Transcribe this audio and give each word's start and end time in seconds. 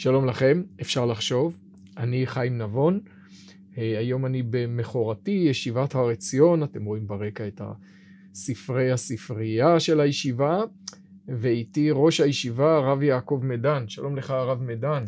שלום 0.00 0.26
לכם, 0.26 0.62
אפשר 0.80 1.06
לחשוב. 1.06 1.58
אני 1.96 2.26
חיים 2.26 2.58
נבון. 2.58 3.00
אה, 3.78 3.98
היום 3.98 4.26
אני 4.26 4.42
במכורתי, 4.42 5.30
ישיבת 5.30 5.94
הר 5.94 6.08
עציון, 6.08 6.62
אתם 6.62 6.84
רואים 6.84 7.06
ברקע 7.06 7.48
את 7.48 7.60
ספרי 8.34 8.92
הספרייה 8.92 9.80
של 9.80 10.00
הישיבה, 10.00 10.62
ואיתי 11.28 11.88
ראש 11.92 12.20
הישיבה, 12.20 12.76
הרב 12.76 13.02
יעקב 13.02 13.40
מדן. 13.42 13.88
שלום 13.88 14.16
לך, 14.16 14.30
הרב 14.30 14.62
מדן. 14.62 15.04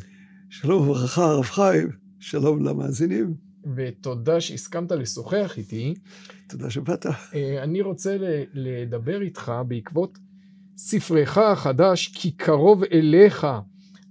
שלום 0.51 0.89
וברכה, 0.89 1.25
הרב 1.25 1.45
חיים. 1.45 1.89
שלום 2.21 2.65
למאזינים. 2.65 3.35
ותודה 3.77 4.41
שהסכמת 4.41 4.93
לשוחח 4.93 5.55
איתי. 5.57 5.95
תודה 6.49 6.71
שבאת. 6.71 7.07
אה, 7.07 7.63
אני 7.63 7.81
רוצה 7.81 8.17
לדבר 8.55 9.23
איתך 9.23 9.53
בעקבות 9.69 10.19
ספרך 10.77 11.39
החדש, 11.39 12.13
כי 12.15 12.31
קרוב 12.31 12.85
אליך. 12.85 13.47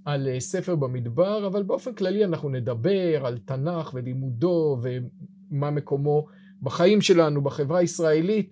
על 0.04 0.28
אה, 0.28 0.40
ספר 0.40 0.76
במדבר, 0.76 1.46
אבל 1.46 1.62
באופן 1.62 1.94
כללי 1.94 2.24
אנחנו 2.24 2.48
נדבר 2.48 3.26
על 3.26 3.38
תנ"ך 3.38 3.90
ולימודו 3.94 4.80
ומה 4.82 5.70
מקומו 5.70 6.26
בחיים 6.62 7.00
שלנו, 7.00 7.42
בחברה 7.42 7.78
הישראלית. 7.78 8.50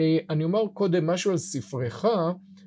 אה, 0.00 0.18
אני 0.30 0.44
אומר 0.44 0.66
קודם 0.74 1.06
משהו 1.06 1.30
על 1.30 1.38
ספרך, 1.38 2.04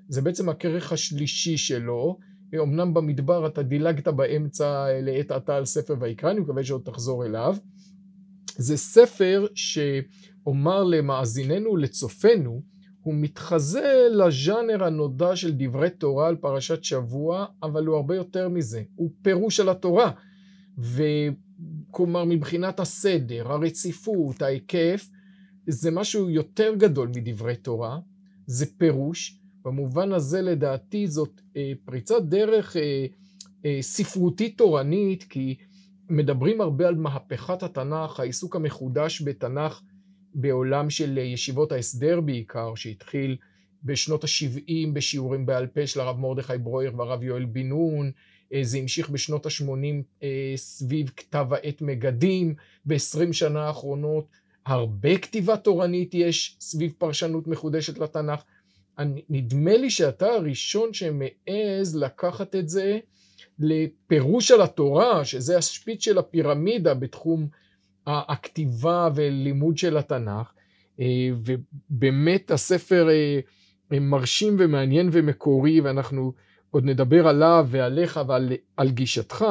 זה 0.07 0.21
בעצם 0.21 0.49
הכרך 0.49 0.91
השלישי 0.91 1.57
שלו. 1.57 2.17
אה, 2.53 2.61
אמנם 2.61 2.93
במדבר 2.93 3.47
אתה 3.47 3.63
דילגת 3.63 4.07
באמצע 4.07 4.85
לעת 5.01 5.31
עתה 5.31 5.55
על 5.55 5.65
ספר 5.65 5.95
ויקרא, 5.99 6.31
אני 6.31 6.39
מקווה 6.39 6.63
שעוד 6.63 6.81
תחזור 6.85 7.25
אליו. 7.25 7.55
זה 8.57 8.77
ספר 8.77 9.45
שאומר 9.55 10.83
למאזיננו, 10.83 11.77
לצופינו, 11.77 12.61
הוא 13.03 13.13
מתחזה 13.17 14.07
לז'אנר 14.11 14.83
הנודע 14.83 15.35
של 15.35 15.53
דברי 15.57 15.89
תורה 15.89 16.27
על 16.27 16.35
פרשת 16.35 16.83
שבוע, 16.83 17.45
אבל 17.63 17.85
הוא 17.85 17.95
הרבה 17.95 18.15
יותר 18.15 18.49
מזה. 18.49 18.83
הוא 18.95 19.09
פירוש 19.21 19.59
על 19.59 19.69
התורה. 19.69 20.11
וכלומר, 20.77 22.23
מבחינת 22.25 22.79
הסדר, 22.79 23.51
הרציפות, 23.51 24.41
ההיקף, 24.41 25.09
זה 25.67 25.91
משהו 25.91 26.29
יותר 26.29 26.75
גדול 26.77 27.07
מדברי 27.15 27.55
תורה. 27.55 27.99
זה 28.47 28.65
פירוש. 28.77 29.39
במובן 29.65 30.11
הזה, 30.11 30.41
לדעתי, 30.41 31.07
זאת 31.07 31.41
אה, 31.57 31.71
פריצת 31.85 32.21
דרך 32.21 32.77
אה, 32.77 33.05
אה, 33.65 33.77
ספרותית 33.81 34.57
תורנית, 34.57 35.23
כי 35.23 35.55
מדברים 36.09 36.61
הרבה 36.61 36.87
על 36.87 36.95
מהפכת 36.95 37.63
התנ"ך, 37.63 38.19
העיסוק 38.19 38.55
המחודש 38.55 39.21
בתנ"ך. 39.21 39.81
בעולם 40.35 40.89
של 40.89 41.17
ישיבות 41.17 41.71
ההסדר 41.71 42.21
בעיקר, 42.21 42.75
שהתחיל 42.75 43.37
בשנות 43.83 44.23
ה-70 44.23 44.89
בשיעורים 44.93 45.45
בעל 45.45 45.67
פה 45.67 45.87
של 45.87 45.99
הרב 45.99 46.19
מרדכי 46.19 46.57
ברויר 46.57 46.91
והרב 46.97 47.23
יואל 47.23 47.45
בן 47.45 47.69
נון, 47.69 48.11
אה, 48.53 48.63
זה 48.63 48.77
המשיך 48.77 49.09
בשנות 49.09 49.45
ה-80 49.45 50.23
אה, 50.23 50.53
סביב 50.55 51.11
כתב 51.17 51.47
העת 51.51 51.81
מגדים, 51.81 52.55
ב-20 52.85 53.33
שנה 53.33 53.67
האחרונות 53.67 54.27
הרבה 54.65 55.17
כתיבה 55.17 55.57
תורנית 55.57 56.13
יש 56.13 56.57
סביב 56.59 56.93
פרשנות 56.97 57.47
מחודשת 57.47 57.97
לתנ"ך. 57.97 58.43
נדמה 59.29 59.77
לי 59.77 59.89
שאתה 59.89 60.25
הראשון 60.25 60.93
שמעז 60.93 61.95
לקחת 61.95 62.55
את 62.55 62.69
זה 62.69 62.99
לפירוש 63.59 64.51
על 64.51 64.61
התורה, 64.61 65.25
שזה 65.25 65.57
השפיץ 65.57 66.03
של 66.03 66.17
הפירמידה 66.17 66.93
בתחום 66.93 67.47
הכתיבה 68.07 69.09
ולימוד 69.15 69.77
של 69.77 69.97
התנ"ך, 69.97 70.53
אה, 70.99 71.29
ובאמת 71.45 72.51
הספר 72.51 73.09
אה, 73.09 73.39
מרשים 73.99 74.55
ומעניין 74.59 75.09
ומקורי, 75.11 75.81
ואנחנו 75.81 76.33
עוד 76.71 76.85
נדבר 76.85 77.27
עליו 77.27 77.67
ועליך 77.69 78.19
ועל 78.27 78.89
גישתך. 78.89 79.45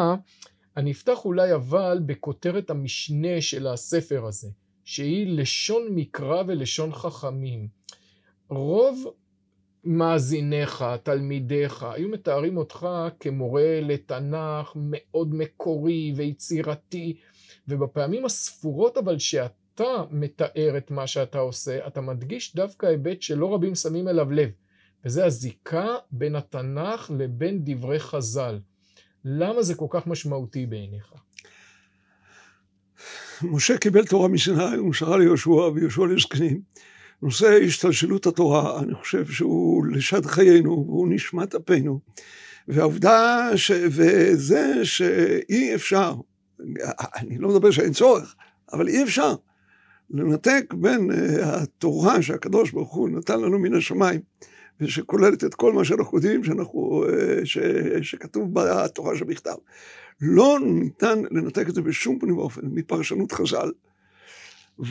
אני 0.77 0.93
אפתח 0.93 1.25
אולי 1.25 1.55
אבל 1.55 2.01
בכותרת 2.07 2.71
המשנה 2.71 3.41
של 3.41 3.67
הספר 3.67 4.27
הזה, 4.27 4.49
שהיא 4.85 5.39
לשון 5.39 5.83
מקרא 5.91 6.43
ולשון 6.47 6.93
חכמים. 6.93 7.69
רוב 8.49 9.05
מאזיניך, 9.85 10.85
תלמידיך, 11.03 11.83
היו 11.83 12.09
מתארים 12.09 12.57
אותך 12.57 12.89
כמורה 13.21 13.81
לתנ"ך 13.83 14.73
מאוד 14.77 15.35
מקורי 15.35 16.13
ויצירתי, 16.17 17.17
ובפעמים 17.69 18.25
הספורות 18.25 18.99
אבל 18.99 19.19
שאתה 19.19 20.05
מתאר 20.11 20.75
את 20.77 20.91
מה 20.91 21.07
שאתה 21.07 21.39
עושה, 21.39 21.87
אתה 21.87 22.01
מדגיש 22.01 22.55
דווקא 22.55 22.87
היבט 22.87 23.23
שלא 23.23 23.55
רבים 23.55 23.75
שמים 23.75 24.09
אליו 24.09 24.31
לב, 24.31 24.51
וזה 25.05 25.25
הזיקה 25.25 25.87
בין 26.11 26.37
התנ"ך 26.37 27.11
לבין 27.19 27.61
דברי 27.65 28.01
חז"ל. 28.01 28.59
למה 29.25 29.63
זה 29.63 29.75
כל 29.75 29.87
כך 29.91 30.07
משמעותי 30.07 30.67
בעיניך? 30.67 31.13
משה 33.43 33.79
קיבל 33.79 34.07
תורה 34.07 34.29
מסיני, 34.29 34.77
הוא 34.77 34.89
מסרה 34.89 35.19
ליהושע 35.19 35.51
ויהושע 35.51 36.07
לזקנים. 36.07 36.61
נושא 37.23 37.59
השתלשלות 37.67 38.27
התורה, 38.27 38.81
אני 38.81 38.95
חושב 38.95 39.27
שהוא 39.27 39.87
לשד 39.87 40.27
חיינו, 40.27 40.71
והוא 40.71 41.09
נשמת 41.11 41.55
אפינו. 41.55 42.01
והעובדה, 42.69 43.51
ש... 43.57 43.71
וזה 43.71 44.85
שאי 44.85 45.75
אפשר 45.75 46.15
אני 47.17 47.39
לא 47.39 47.49
מדבר 47.49 47.71
שאין 47.71 47.93
צורך, 47.93 48.35
אבל 48.73 48.89
אי 48.89 49.03
אפשר 49.03 49.35
לנתק 50.11 50.75
בין 50.75 51.11
אה, 51.11 51.63
התורה 51.63 52.23
שהקדוש 52.23 52.71
ברוך 52.71 52.93
הוא 52.93 53.09
נתן 53.09 53.41
לנו 53.41 53.59
מן 53.59 53.75
השמיים, 53.75 54.21
ושכוללת 54.81 55.45
את 55.45 55.55
כל 55.55 55.73
מה 55.73 55.85
שאנחנו 55.85 56.19
יודעים 56.19 56.45
שאנחנו, 56.45 57.05
אה, 57.09 57.47
ש, 57.47 57.59
שכתוב 58.03 58.51
בתורה 58.53 59.17
שבכתב. 59.17 59.55
לא 60.21 60.59
ניתן 60.65 61.23
לנתק 61.31 61.69
את 61.69 61.75
זה 61.75 61.83
בשום 61.83 62.19
פנים 62.19 62.39
ואופן 62.39 62.61
מפרשנות 62.65 63.33
חז"ל, 63.33 63.71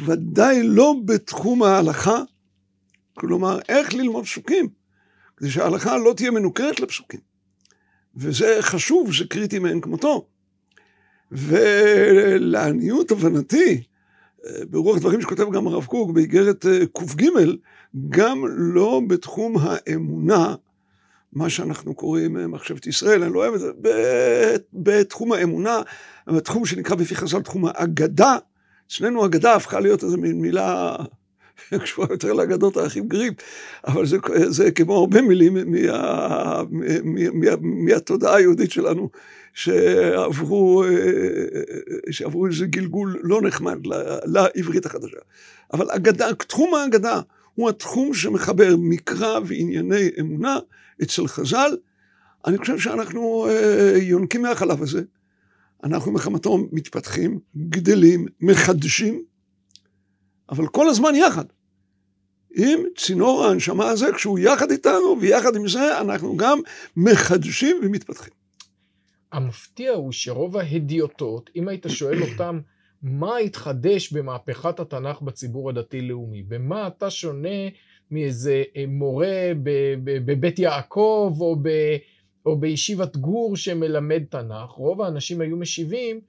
ודאי 0.06 0.64
לא 0.64 0.96
בתחום 1.06 1.64
ההלכה, 1.64 2.24
כלומר 3.14 3.59
איך 3.70 3.94
ללמוד 3.94 4.26
פסוקים, 4.26 4.70
כדי 5.38 5.50
שההלכה 5.50 5.98
לא 5.98 6.14
תהיה 6.18 6.32
מנוכרת 6.32 6.80
לפסוקים. 6.80 7.20
וזה 8.16 8.58
חשוב, 8.62 9.16
זה 9.18 9.24
קריטי 9.30 9.59
מאין 9.59 9.82
כמותו. 9.82 10.28
ולעניות 11.31 13.12
הבנתי, 13.12 13.84
ברוח 14.69 14.97
דברים 14.97 15.22
שכותב 15.22 15.52
גם 15.52 15.68
הרב 15.68 15.86
קוק 15.86 16.12
באיגרת 16.12 16.66
אה, 16.66 16.86
ק"ג, 16.86 17.25
גם 18.09 18.44
לא 18.47 19.02
בתחום 19.08 19.56
האמונה, 19.59 20.56
מה 21.34 21.50
שאנחנו 21.50 21.96
קוראים 21.96 22.38
אה, 22.38 22.47
מחשבת 22.47 22.88
ישראל, 22.88 23.24
אני 23.24 23.34
לא 23.34 23.40
אוהב 23.40 23.53
את 23.53 23.59
זה, 23.59 23.72
בתחום 24.74 25.31
האמונה, 25.31 25.81
בתחום 26.28 26.66
שנקרא 26.66 26.96
בפי 26.96 27.16
חז"ל 27.16 27.41
תחום 27.41 27.66
האגדה, 27.66 28.38
אצלנו 28.88 29.25
אגדה 29.25 29.56
הפכה 29.56 29.80
להיות 29.80 30.03
איזו 30.03 30.18
מין 30.18 30.41
מילה 30.41 30.96
קשורה 31.83 32.07
יותר 32.09 32.33
לאגדות 32.33 32.77
האחים 32.77 33.07
גרים, 33.07 33.33
אבל 33.88 34.05
זה, 34.05 34.17
זה 34.47 34.72
כמו 34.72 34.95
הרבה 34.95 35.22
מילים 35.22 35.53
מה, 35.53 36.63
מה, 36.72 37.23
מה, 37.33 37.51
מהתודעה 37.61 38.35
היהודית 38.35 38.72
שלנו, 38.72 39.09
שעברו, 39.53 40.83
שעברו 42.11 42.47
איזה 42.47 42.66
גלגול 42.66 43.19
לא 43.23 43.41
נחמד 43.41 43.77
לעברית 44.25 44.85
החדשה. 44.85 45.17
אבל 45.73 45.88
אגדה, 45.91 46.33
תחום 46.33 46.75
האגדה 46.75 47.22
הוא 47.55 47.69
התחום 47.69 48.13
שמחבר 48.13 48.75
מקרא 48.79 49.39
וענייני 49.45 50.09
אמונה 50.19 50.59
אצל 51.01 51.28
חז"ל. 51.28 51.78
אני 52.45 52.57
חושב 52.57 52.79
שאנחנו 52.79 53.47
אה, 53.49 53.97
יונקים 53.97 54.41
מהחלב 54.41 54.81
הזה. 54.81 55.01
אנחנו 55.83 56.11
מחמתו 56.11 56.57
מתפתחים, 56.72 57.39
גדלים, 57.69 58.25
מחדשים, 58.41 59.23
אבל 60.51 60.67
כל 60.67 60.89
הזמן 60.89 61.16
יחד. 61.16 61.45
עם 62.56 62.79
צינור 62.95 63.44
ההנשמה 63.44 63.89
הזה, 63.89 64.06
כשהוא 64.16 64.39
יחד 64.39 64.72
איתנו, 64.72 65.17
ויחד 65.22 65.56
עם 65.56 65.67
זה 65.67 66.02
אנחנו 66.02 66.37
גם 66.37 66.59
מחדשים 66.97 67.78
ומתפתחים. 67.84 68.34
המפתיע 69.31 69.91
הוא 69.91 70.11
שרוב 70.11 70.58
ההדיוטות, 70.58 71.49
אם 71.55 71.67
היית 71.67 71.85
שואל 71.87 72.22
אותם 72.31 72.59
מה 73.03 73.37
התחדש 73.37 74.14
במהפכת 74.14 74.79
התנ"ך 74.79 75.22
בציבור 75.22 75.70
הדתי-לאומי, 75.70 76.43
במה 76.43 76.87
אתה 76.87 77.09
שונה 77.09 77.70
מאיזה 78.11 78.64
אה, 78.78 78.85
מורה 78.87 79.52
בבית 80.03 80.59
יעקב 80.59 81.37
או, 81.40 81.55
ב, 81.61 81.70
או 82.46 82.59
בישיבת 82.59 83.17
גור 83.17 83.55
שמלמד 83.55 84.23
תנ"ך, 84.29 84.70
רוב 84.70 85.02
האנשים 85.02 85.41
היו 85.41 85.58
משיבים, 85.58 86.22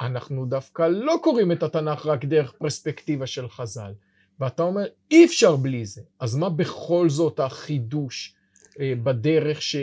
אנחנו 0.00 0.46
דווקא 0.46 0.82
לא 0.82 1.18
קוראים 1.22 1.52
את 1.52 1.62
התנ"ך 1.62 2.06
רק 2.06 2.24
דרך 2.24 2.52
פרספקטיבה 2.52 3.26
של 3.26 3.48
חז"ל. 3.48 3.92
ואתה 4.40 4.62
אומר, 4.62 4.84
אי 5.10 5.24
אפשר 5.24 5.56
בלי 5.56 5.84
זה. 5.84 6.00
אז 6.20 6.36
מה 6.36 6.50
בכל 6.50 7.08
זאת 7.08 7.40
החידוש 7.40 8.34
אה, 8.80 8.92
בדרך 9.02 9.62
ש... 9.62 9.76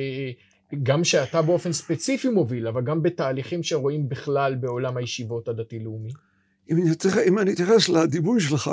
גם 0.83 1.03
שאתה 1.03 1.41
באופן 1.41 1.73
ספציפי 1.73 2.29
מוביל, 2.29 2.67
אבל 2.67 2.83
גם 2.83 3.03
בתהליכים 3.03 3.63
שרואים 3.63 4.09
בכלל 4.09 4.55
בעולם 4.55 4.97
הישיבות 4.97 5.47
הדתי-לאומי? 5.47 6.09
אם 6.71 6.77
אני, 6.77 6.91
אתייחס, 6.91 7.27
אם 7.27 7.39
אני 7.39 7.53
אתייחס 7.53 7.89
לדימוי 7.89 8.39
שלך, 8.39 8.71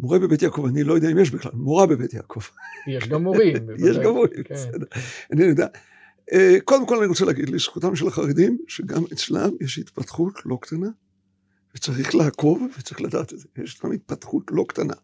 מורה 0.00 0.18
בבית 0.18 0.42
יעקב, 0.42 0.66
אני 0.68 0.84
לא 0.84 0.94
יודע 0.94 1.10
אם 1.10 1.18
יש 1.18 1.30
בכלל, 1.30 1.52
מורה 1.54 1.86
בבית 1.86 2.14
יעקב. 2.14 2.40
יש 2.88 3.08
גם 3.08 3.22
מורים. 3.22 3.56
יש 3.88 3.98
גם 3.98 4.12
מורים, 4.12 4.42
כן. 4.44 4.54
בסדר. 4.54 4.86
אני 5.32 5.42
יודע. 5.44 5.66
אה, 6.32 6.56
קודם 6.64 6.86
כל 6.86 6.98
אני 6.98 7.06
רוצה 7.06 7.24
להגיד 7.24 7.50
לזכותם 7.50 7.96
של 7.96 8.08
החרדים, 8.08 8.58
שגם 8.68 9.02
אצלם 9.12 9.50
יש 9.60 9.78
התפתחות 9.78 10.34
לא 10.44 10.58
קטנה, 10.60 10.88
וצריך 11.74 12.14
לעקוב 12.14 12.66
וצריך 12.78 13.00
לדעת 13.00 13.32
את 13.32 13.38
זה. 13.38 13.48
יש 13.62 13.84
להם 13.84 13.92
התפתחות 13.92 14.44
לא 14.50 14.64
קטנה. 14.68 14.94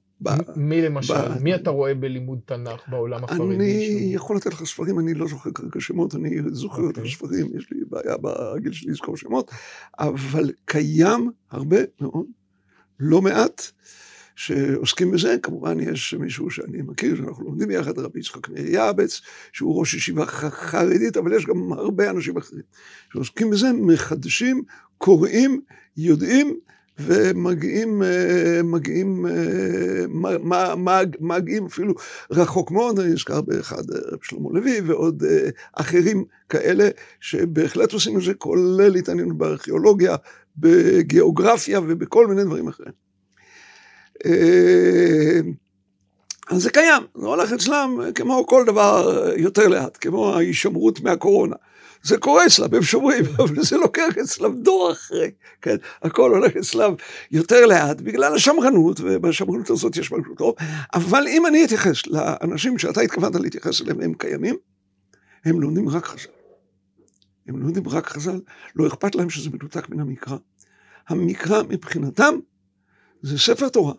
מי 0.57 0.83
למשל? 0.83 1.39
מי 1.41 1.55
אתה 1.55 1.71
רואה 1.71 1.95
בלימוד 1.95 2.39
תנ"ך 2.45 2.89
בעולם 2.89 3.25
החרדי? 3.25 3.55
אני 3.55 4.11
יכול 4.15 4.37
לתת 4.37 4.53
לך 4.53 4.65
ספרים, 4.65 4.99
אני 4.99 5.15
לא 5.15 5.29
זוכר 5.29 5.51
כרגע 5.51 5.81
שמות, 5.81 6.15
אני 6.15 6.37
זוכר 6.51 6.83
את 6.83 6.89
אוקיי. 6.89 7.11
הספרים, 7.11 7.47
יש 7.57 7.71
לי 7.73 7.81
בעיה 7.89 8.17
בגיל 8.17 8.73
שלי 8.73 8.91
לזכור 8.91 9.17
שמות, 9.17 9.51
אבל 9.99 10.53
קיים 10.65 11.31
הרבה 11.51 11.77
מאוד, 12.01 12.27
לא 13.01 13.23
מעט, 13.23 13.73
שעוסקים 14.37 15.11
בזה. 15.11 15.37
כמובן 15.43 15.81
יש 15.81 16.15
מישהו 16.15 16.51
שאני 16.51 16.83
מכיר, 16.83 17.17
שאנחנו 17.17 17.45
לומדים 17.45 17.71
יחד, 17.71 17.99
רבי 17.99 18.21
יצחק 18.21 18.49
מאיר 18.49 18.67
יעבץ, 18.67 19.21
שהוא 19.53 19.81
ראש 19.81 19.95
ישיבה 19.95 20.27
חרדית, 20.27 21.17
אבל 21.17 21.33
יש 21.37 21.47
גם 21.47 21.73
הרבה 21.73 22.11
אנשים 22.11 22.37
אחרים 22.37 22.63
שעוסקים 23.13 23.51
בזה, 23.51 23.73
מחדשים, 23.73 24.63
קוראים, 24.99 25.61
יודעים. 25.97 26.57
ומגיעים 26.99 28.03
אה, 28.03 28.61
מגיעים, 28.65 29.27
אה, 30.53 30.75
מגיעים 31.21 31.67
אפילו 31.67 31.95
רחוק 32.31 32.71
מאוד, 32.71 32.99
אני 32.99 33.13
נזכר 33.13 33.41
באחד, 33.41 33.91
אה, 33.91 33.99
רב 34.13 34.19
שלמה 34.23 34.49
לוי 34.53 34.81
ועוד 34.81 35.23
אחרים 35.73 36.25
כאלה, 36.49 36.89
שבהחלט 37.21 37.93
עושים 37.93 38.17
את 38.17 38.23
זה, 38.23 38.35
כולל 38.35 38.95
התעניינות 38.97 39.39
בארכיאולוגיה, 39.39 40.17
בגיאוגרפיה 40.57 41.81
ובכל 41.81 42.27
מיני 42.27 42.45
דברים 42.45 42.69
אחרים. 42.69 43.06
אז 46.51 46.63
זה 46.63 46.71
קיים, 46.71 47.03
זה 47.15 47.27
הולך 47.27 47.53
אצלם 47.53 48.01
כמו 48.15 48.47
כל 48.47 48.65
דבר 48.67 49.31
יותר 49.37 49.69
לאט, 49.69 49.99
כמו 50.01 50.35
ההישמרות 50.35 51.01
מהקורונה. 51.01 51.57
זה 52.03 52.19
קורה 52.19 52.47
אצלם, 52.47 52.75
הם 52.75 52.83
שומרים, 52.83 53.25
אבל 53.39 53.63
זה 53.63 53.77
לוקח 53.77 54.19
אצלם 54.23 54.63
דור 54.63 54.93
אחרי, 54.93 55.31
כן, 55.63 55.77
הכל 56.03 56.31
הולך 56.31 56.57
אצלם 56.57 56.95
יותר 57.31 57.67
לאט, 57.67 58.01
בגלל 58.01 58.35
השמרנות, 58.35 59.01
ובשמרנות 59.01 59.71
הזאת 59.71 59.97
יש 59.97 60.13
משהו 60.13 60.35
טוב, 60.35 60.55
אבל 60.95 61.25
אם 61.29 61.47
אני 61.47 61.65
אתייחס 61.65 62.07
לאנשים 62.07 62.79
שאתה 62.79 63.01
התכוונת 63.01 63.41
להתייחס 63.41 63.83
אליהם, 63.83 64.01
הם 64.01 64.15
קיימים, 64.15 64.57
הם 65.45 65.61
לומדים 65.61 65.89
רק 65.89 66.07
חז"ל. 66.07 66.31
הם 67.49 67.59
לומדים 67.59 67.89
רק 67.89 68.07
חז"ל, 68.07 68.41
לא 68.77 68.87
אכפת 68.87 69.15
להם 69.15 69.31
שזה 69.31 69.51
מנותק 69.51 69.89
מן 69.89 70.01
המקרא. 70.01 70.37
המקרא 71.09 71.63
מבחינתם 71.69 72.35
זה 73.23 73.39
ספר 73.39 73.69
תורה 73.69 73.95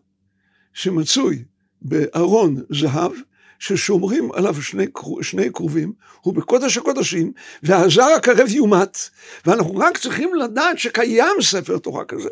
שמצוי 0.77 1.43
בארון 1.81 2.55
זהב, 2.69 3.11
ששומרים 3.59 4.31
עליו 4.31 4.61
שני, 4.61 4.85
שני 5.21 5.49
קרובים, 5.49 5.93
הוא 6.21 6.33
בקודש 6.33 6.77
הקודשים, 6.77 7.31
והזר 7.63 8.07
הקרב 8.17 8.47
יומת, 8.49 8.97
ואנחנו 9.45 9.77
רק 9.77 9.97
צריכים 9.97 10.35
לדעת 10.35 10.79
שקיים 10.79 11.41
ספר 11.41 11.77
תורה 11.77 12.05
כזה, 12.05 12.29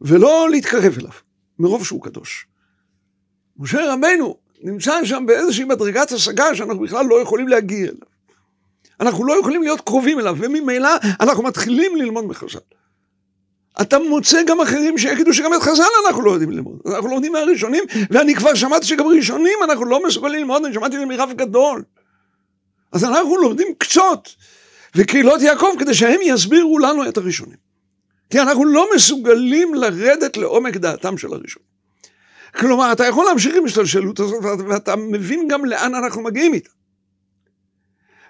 ולא 0.00 0.48
להתקרב 0.50 0.98
אליו, 0.98 1.10
מרוב 1.58 1.84
שהוא 1.84 2.02
קדוש. 2.02 2.46
משה 3.58 3.94
רבנו 3.94 4.36
נמצא 4.62 5.04
שם 5.04 5.24
באיזושהי 5.26 5.64
מדרגת 5.64 6.12
השגה 6.12 6.54
שאנחנו 6.54 6.80
בכלל 6.80 7.06
לא 7.06 7.20
יכולים 7.22 7.48
להגיע 7.48 7.82
אליו. 7.82 8.08
אנחנו 9.00 9.26
לא 9.26 9.40
יכולים 9.40 9.62
להיות 9.62 9.80
קרובים 9.80 10.20
אליו, 10.20 10.36
וממילא 10.38 10.90
אנחנו 11.20 11.42
מתחילים 11.42 11.96
ללמוד 11.96 12.24
מחז"ל. 12.24 12.58
אתה 13.80 13.98
מוצא 13.98 14.42
גם 14.42 14.60
אחרים 14.60 14.98
שיגידו 14.98 15.34
שגם 15.34 15.54
את 15.54 15.62
חז"ל 15.62 15.82
אנחנו 16.06 16.22
לא 16.22 16.30
יודעים 16.30 16.50
ללמוד. 16.50 16.78
אנחנו 16.86 17.08
לומדים 17.08 17.32
מהראשונים, 17.32 17.84
ואני 18.10 18.34
כבר 18.34 18.54
שמעתי 18.54 18.86
שגם 18.86 19.06
ראשונים 19.06 19.58
אנחנו 19.64 19.84
לא 19.84 20.06
מסוגלים 20.06 20.40
ללמוד, 20.40 20.64
אני 20.64 20.74
שמעתי 20.74 20.94
את 20.94 21.00
זה 21.00 21.06
מרב 21.06 21.32
גדול. 21.36 21.82
אז 22.92 23.04
אנחנו 23.04 23.36
לומדים 23.36 23.66
קצות, 23.78 24.34
וקהילות 24.94 25.42
יעקב, 25.42 25.70
כדי 25.78 25.94
שהם 25.94 26.20
יסבירו 26.22 26.78
לנו 26.78 27.08
את 27.08 27.16
הראשונים. 27.16 27.56
כי 28.30 28.40
אנחנו 28.40 28.64
לא 28.64 28.88
מסוגלים 28.94 29.74
לרדת 29.74 30.36
לעומק 30.36 30.76
דעתם 30.76 31.18
של 31.18 31.32
הראשונים. 31.32 31.68
כלומר, 32.58 32.92
אתה 32.92 33.06
יכול 33.06 33.24
להמשיך 33.24 33.54
עם 33.56 33.64
השתלשלות 33.64 34.20
הזאת, 34.20 34.44
ואתה 34.68 34.96
מבין 34.96 35.48
גם 35.48 35.64
לאן 35.64 35.94
אנחנו 35.94 36.22
מגיעים 36.22 36.54
איתה. 36.54 36.70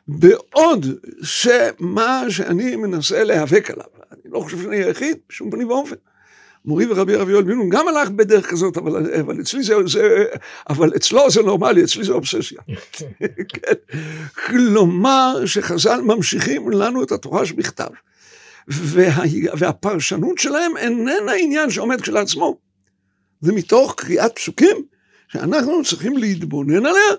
בעוד 0.08 0.86
שמה 1.22 2.24
שאני 2.28 2.76
מנסה 2.76 3.24
להיאבק 3.24 3.70
עליו, 3.70 3.86
אני 4.12 4.32
לא 4.32 4.40
חושב 4.40 4.62
שאני 4.62 4.76
היחיד, 4.76 5.16
בשום 5.28 5.50
פנים 5.50 5.68
ואופן. 5.68 5.96
מורי 6.66 6.86
ורבי 6.86 7.14
הרב 7.14 7.28
יואל 7.28 7.42
בן 7.44 7.68
גם 7.68 7.88
הלך 7.88 8.10
בדרך 8.10 8.50
כזאת, 8.50 8.76
אבל, 8.76 9.20
אבל 9.20 9.40
אצלי 9.40 9.62
זה, 9.62 9.74
זה, 9.86 10.24
אבל 10.68 10.96
אצלו 10.96 11.30
זה 11.30 11.42
נורמלי, 11.42 11.84
אצלי 11.84 12.04
זה 12.04 12.12
אובססיה. 12.12 12.58
כן. 13.48 13.72
כלומר, 14.46 15.46
שחז"ל 15.46 16.00
ממשיכים 16.00 16.70
לנו 16.70 17.02
את 17.02 17.12
התורה 17.12 17.46
שבכתב, 17.46 17.88
וה, 18.68 19.22
והפרשנות 19.58 20.38
שלהם 20.38 20.76
איננה 20.76 21.32
עניין 21.38 21.70
שעומד 21.70 22.00
כשלעצמו. 22.00 22.58
זה 23.40 23.52
מתוך 23.52 23.94
קריאת 23.96 24.32
פסוקים 24.34 24.76
שאנחנו 25.28 25.84
צריכים 25.84 26.16
להתבונן 26.16 26.86
עליה 26.86 27.12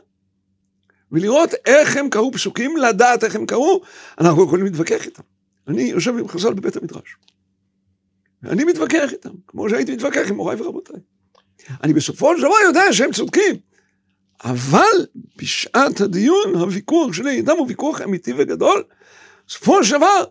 ולראות 1.12 1.50
איך 1.66 1.98
הם 1.98 2.10
קראו 2.10 2.32
פסוקים, 2.32 2.78
לדעת 2.78 3.24
איך 3.24 3.36
הם 3.36 3.46
קראו, 3.46 3.82
אנחנו 4.20 4.44
יכולים 4.44 4.66
להתווכח 4.66 5.06
איתם. 5.06 5.24
אני 5.68 5.82
יושב 5.82 6.18
עם 6.18 6.28
חז"ל 6.28 6.54
בבית 6.54 6.76
המדרש. 6.76 7.16
ואני 8.44 8.64
מתווכח 8.64 9.10
איתם, 9.12 9.30
כמו 9.48 9.70
שהייתי 9.70 9.94
מתווכח 9.96 10.30
עם 10.30 10.36
מוריי 10.36 10.62
ורבותיי. 10.62 11.00
אני 11.84 11.94
בסופו 11.94 12.38
של 12.38 12.44
דבר 12.44 12.56
יודע 12.68 12.94
שהם 12.94 13.12
צודקים, 13.12 13.56
אבל 14.44 15.06
בשעת 15.38 16.02
הדיון, 16.02 16.56
הוויכוח 16.56 17.14
שלי 17.14 17.32
איתם 17.32 17.52
הוא 17.58 17.68
ויכוח 17.68 18.02
אמיתי 18.02 18.34
וגדול. 18.38 18.84
בסופו 19.48 19.84
של 19.84 19.98
דבר, 19.98 20.24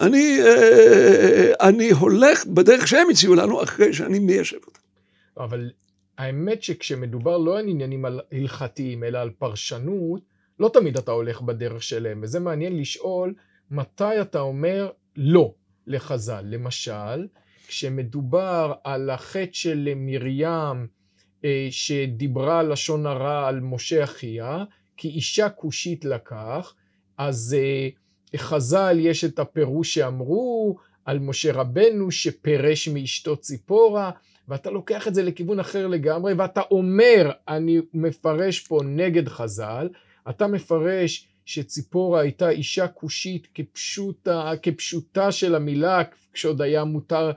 אני, 0.00 0.38
אה, 0.42 1.52
אני 1.60 1.90
הולך 1.90 2.46
בדרך 2.46 2.88
שהם 2.88 3.10
הציעו 3.10 3.34
לנו 3.34 3.62
אחרי 3.62 3.92
שאני 3.92 4.18
מיישב 4.18 4.56
אותם. 4.66 4.80
אבל 5.38 5.70
האמת 6.20 6.62
שכשמדובר 6.62 7.38
לא 7.38 7.58
על 7.58 7.68
עניינים 7.68 8.04
הלכתיים, 8.04 9.04
אלא 9.04 9.18
על 9.18 9.30
פרשנות, 9.30 10.22
לא 10.58 10.70
תמיד 10.72 10.96
אתה 10.96 11.12
הולך 11.12 11.40
בדרך 11.40 11.82
שלהם, 11.82 12.20
וזה 12.22 12.40
מעניין 12.40 12.76
לשאול 12.76 13.34
מתי 13.70 14.20
אתה 14.20 14.40
אומר 14.40 14.90
לא 15.16 15.54
לחז"ל. 15.86 16.44
למשל, 16.48 17.26
כשמדובר 17.66 18.72
על 18.84 19.10
החטא 19.10 19.52
של 19.52 19.92
מרים 19.96 20.86
אה, 21.44 21.68
שדיברה 21.70 22.62
לשון 22.62 23.06
הרע 23.06 23.48
על 23.48 23.60
משה 23.60 24.04
אחיה, 24.04 24.64
כי 24.96 25.08
אישה 25.08 25.48
כושית 25.48 26.04
לקח, 26.04 26.74
אז 27.18 27.56
אה, 27.58 27.88
חז"ל 28.36 28.96
יש 28.98 29.24
את 29.24 29.38
הפירוש 29.38 29.94
שאמרו 29.94 30.76
על 31.04 31.18
משה 31.18 31.52
רבנו 31.52 32.10
שפירש 32.10 32.88
מאשתו 32.88 33.36
ציפורה, 33.36 34.10
ואתה 34.50 34.70
לוקח 34.70 35.08
את 35.08 35.14
זה 35.14 35.22
לכיוון 35.22 35.60
אחר 35.60 35.86
לגמרי, 35.86 36.32
ואתה 36.32 36.60
אומר, 36.70 37.30
אני 37.48 37.80
מפרש 37.94 38.60
פה 38.60 38.80
נגד 38.84 39.28
חז"ל, 39.28 39.88
אתה 40.30 40.46
מפרש 40.46 41.28
שציפורה 41.44 42.20
הייתה 42.20 42.50
אישה 42.50 42.88
כושית 42.88 43.48
כפשוטה, 43.54 44.52
כפשוטה 44.62 45.32
של 45.32 45.54
המילה, 45.54 46.02
כשעוד 46.32 46.62
היה 46.62 46.84
מותר 46.84 47.32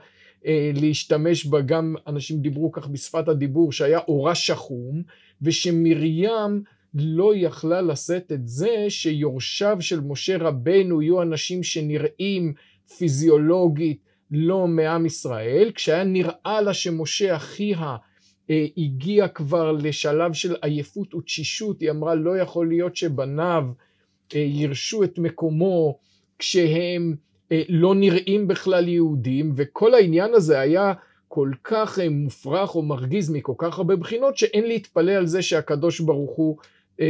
אה, 0.46 0.70
להשתמש 0.74 1.46
בה, 1.46 1.60
גם 1.60 1.94
אנשים 2.06 2.40
דיברו 2.40 2.72
כך 2.72 2.86
בשפת 2.86 3.28
הדיבור, 3.28 3.72
שהיה 3.72 3.98
אורה 4.08 4.34
שחום, 4.34 5.02
ושמרים 5.42 6.62
לא 6.94 7.32
יכלה 7.36 7.80
לשאת 7.80 8.32
את 8.32 8.48
זה 8.48 8.86
שיורשיו 8.88 9.76
של 9.80 10.00
משה 10.00 10.36
רבנו 10.36 11.02
יהיו 11.02 11.22
אנשים 11.22 11.62
שנראים 11.62 12.52
פיזיולוגית 12.98 14.13
לא 14.30 14.66
מעם 14.66 15.06
ישראל, 15.06 15.72
כשהיה 15.74 16.04
נראה 16.04 16.60
לה 16.60 16.74
שמשה 16.74 17.36
אחיה 17.36 17.96
אה, 18.50 18.66
הגיע 18.76 19.28
כבר 19.28 19.72
לשלב 19.72 20.32
של 20.32 20.56
עייפות 20.62 21.14
ותשישות, 21.14 21.80
היא 21.80 21.90
אמרה 21.90 22.14
לא 22.14 22.38
יכול 22.38 22.68
להיות 22.68 22.96
שבניו 22.96 23.64
אה, 24.34 24.40
ירשו 24.40 25.04
את 25.04 25.18
מקומו 25.18 25.98
כשהם 26.38 27.14
אה, 27.52 27.62
לא 27.68 27.94
נראים 27.94 28.48
בכלל 28.48 28.88
יהודים, 28.88 29.52
וכל 29.56 29.94
העניין 29.94 30.34
הזה 30.34 30.60
היה 30.60 30.92
כל 31.28 31.50
כך 31.64 31.98
אה, 31.98 32.08
מופרך 32.08 32.74
או 32.74 32.82
מרגיז 32.82 33.30
מכל 33.30 33.54
כך 33.58 33.78
הרבה 33.78 33.96
בחינות, 33.96 34.38
שאין 34.38 34.64
להתפלא 34.64 35.12
על 35.12 35.26
זה 35.26 35.42
שהקדוש 35.42 36.00
ברוך 36.00 36.36
הוא 36.36 36.56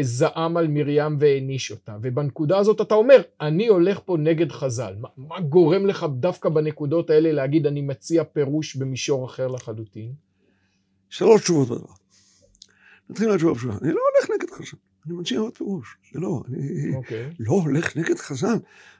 זעם 0.00 0.56
על 0.56 0.68
מרים 0.68 1.16
והעניש 1.20 1.70
אותה. 1.70 1.96
ובנקודה 2.02 2.58
הזאת 2.58 2.80
אתה 2.80 2.94
אומר, 2.94 3.22
אני 3.40 3.66
הולך 3.66 4.00
פה 4.04 4.16
נגד 4.20 4.52
חז"ל. 4.52 4.94
מה, 5.00 5.08
מה 5.16 5.40
גורם 5.40 5.86
לך 5.86 6.06
דווקא 6.10 6.48
בנקודות 6.48 7.10
האלה 7.10 7.32
להגיד, 7.32 7.66
אני 7.66 7.80
מציע 7.80 8.24
פירוש 8.24 8.76
במישור 8.76 9.26
אחר 9.26 9.48
לחלוטין? 9.48 10.12
שלוש 11.08 11.42
תשובות 11.42 11.68
בדבר. 11.68 11.92
נתחיל 13.10 13.28
מהתשובה 13.28 13.54
פשוטה. 13.54 13.78
אני 13.82 13.92
לא 13.92 14.00
הולך 14.14 14.30
נגד 14.30 14.50
חז"ל. 14.50 14.76
אני 15.06 15.14
מציע 15.14 15.40
עוד 15.40 15.56
פירוש. 15.56 15.96
זה 16.12 16.20
לא, 16.20 16.42
אני 16.48 16.58
okay. 16.58 16.96
אוקיי. 16.96 17.30
לא 17.40 17.52
הולך 17.52 17.96
נגד 17.96 18.18
חז"ל. 18.18 18.56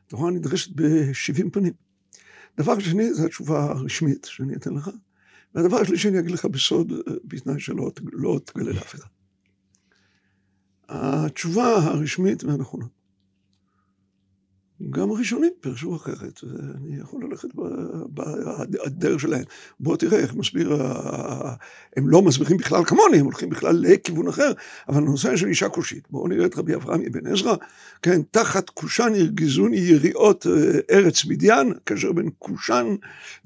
התורה 0.07 0.31
נדרשת 0.31 0.71
בשבעים 0.75 1.51
פנים. 1.51 1.73
דבר 2.59 2.79
שני, 2.79 3.15
זו 3.15 3.27
התשובה 3.27 3.65
הרשמית 3.65 4.25
שאני 4.31 4.55
אתן 4.55 4.75
לך. 4.75 4.91
והדבר 5.55 5.77
השלישי 5.77 6.09
אני 6.09 6.19
אגיד 6.19 6.31
לך 6.31 6.45
בסוד, 6.45 6.93
אה, 6.93 7.15
בתנאי 7.25 7.61
שלא 7.61 7.91
לא 8.13 8.41
תגלה 8.45 8.73
לאף 8.73 8.95
אחד. 8.95 9.09
התשובה 10.89 11.77
הרשמית 11.77 12.45
והנכונה 12.45 12.85
גם 14.91 15.11
הראשונים 15.11 15.51
פירשו 15.61 15.97
אחרת, 15.97 16.41
ואני 16.45 16.97
יכול 17.01 17.25
ללכת 17.25 17.49
בדרך 18.15 19.21
שלהם. 19.21 19.45
בוא 19.81 19.97
תראה 19.97 20.19
איך 20.19 20.35
מסביר, 20.35 20.83
הם 21.97 22.09
לא 22.09 22.23
מסבירים 22.23 22.57
בכלל 22.57 22.85
כמוני, 22.85 23.19
הם 23.19 23.25
הולכים 23.25 23.51
בכלל 23.51 23.77
לכיוון 23.81 24.29
אחר, 24.29 24.53
אבל 24.89 24.97
הנושא 24.97 25.37
של 25.37 25.47
אישה 25.47 25.69
כושית, 25.69 26.05
בואו 26.11 26.29
נראה 26.29 26.47
את 26.47 26.59
רבי 26.59 26.75
אברהם 26.75 27.01
אבן 27.11 27.27
עזרא, 27.27 27.55
כן, 28.03 28.23
תחת 28.31 28.71
כושן 28.71 29.13
ירגזוני 29.15 29.77
יריעות 29.77 30.47
אה, 30.47 30.97
ארץ 30.97 31.25
מדיין, 31.25 31.73
הקשר 31.77 32.13
בין 32.13 32.31
כושן 32.39 32.87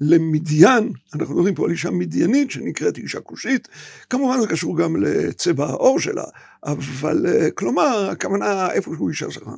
למדיין, 0.01 0.91
אנחנו 1.15 1.35
מדברים 1.35 1.55
פה 1.55 1.65
על 1.65 1.71
אישה 1.71 1.91
מדיינית 1.91 2.51
שנקראת 2.51 2.97
אישה 2.97 3.19
כושית, 3.19 3.67
כמובן 4.09 4.41
זה 4.41 4.47
קשור 4.47 4.77
גם 4.77 4.95
לצבע 5.03 5.65
העור 5.65 5.99
שלה, 5.99 6.23
אבל 6.63 7.25
אה, 7.27 7.51
כלומר, 7.51 8.09
הכוונה 8.11 8.71
איפשהו 8.71 9.09
אישה 9.09 9.27
זרה, 9.29 9.53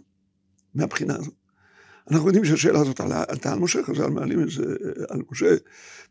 מהבחינה 0.75 1.15
הזאת. 1.15 1.40
אנחנו 2.11 2.27
יודעים 2.27 2.45
שהשאלה 2.45 2.79
הזאת 2.79 2.99
עלתה 2.99 3.53
על 3.53 3.59
משה, 3.59 3.83
חז"ל 3.83 4.09
מעלים 4.09 4.43
את 4.43 4.49
זה 4.49 4.63
על 5.09 5.21
משה 5.31 5.55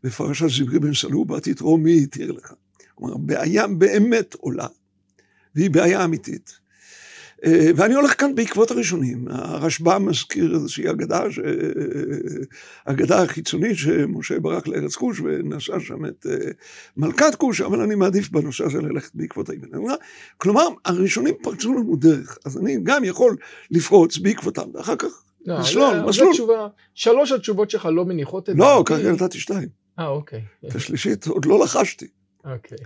בפרשת 0.03 0.49
זברי 0.49 0.79
בן 0.79 0.93
סלובה, 0.93 1.39
תתרום 1.39 1.83
מי 1.83 2.03
התיר 2.03 2.31
לך. 2.31 2.53
כלומר, 2.95 3.17
בעיה 3.17 3.67
באמת 3.67 4.33
עולה, 4.33 4.67
והיא 5.55 5.71
בעיה 5.71 6.03
אמיתית. 6.03 6.61
אה, 7.45 7.69
ואני 7.75 7.93
הולך 7.93 8.19
כאן 8.19 8.35
בעקבות 8.35 8.71
הראשונים. 8.71 9.27
הרשב"א 9.29 9.97
מזכיר 9.97 10.55
איזושהי 10.55 10.89
אגדה, 10.89 11.31
ש... 11.31 11.39
אגדה 12.85 13.27
חיצונית 13.27 13.77
שמשה 13.77 14.39
ברח 14.39 14.67
לארץ 14.67 14.95
כוש 14.95 15.19
ונשא 15.19 15.79
שם 15.79 16.05
את 16.05 16.25
אה, 16.29 16.51
מלכת 16.97 17.35
כוש, 17.37 17.61
אבל 17.61 17.81
אני 17.81 17.95
מעדיף 17.95 18.29
בנושא 18.29 18.65
הזה 18.65 18.81
ללכת 18.81 19.15
בעקבות 19.15 19.49
האבן. 19.49 19.67
כלומר, 20.37 20.67
הראשונים 20.85 21.33
פרצו 21.41 21.73
לנו 21.73 21.95
דרך, 21.95 22.37
אז 22.45 22.57
אני 22.57 22.77
גם 22.83 23.03
יכול 23.03 23.35
לפרוץ 23.71 24.17
בעקבותם, 24.17 24.69
ואחר 24.73 24.95
כך 24.95 25.23
לא, 25.45 25.59
מסלול, 25.59 25.95
לא, 25.95 26.07
מסלול. 26.07 26.69
שלוש 26.93 27.31
התשובות 27.31 27.69
שלך 27.69 27.85
לא 27.85 28.05
מניחות 28.05 28.49
את 28.49 28.55
לא, 28.57 28.83
דעתי. 28.89 29.03
כרגע 29.03 29.11
נתתי 29.11 29.39
שתיים. 29.39 29.69
אה, 29.99 30.07
אוקיי. 30.07 30.45
את 30.67 30.75
השלישית 30.75 31.27
עוד 31.27 31.45
לא 31.45 31.63
לחשתי. 31.63 32.07
אוקיי. 32.45 32.77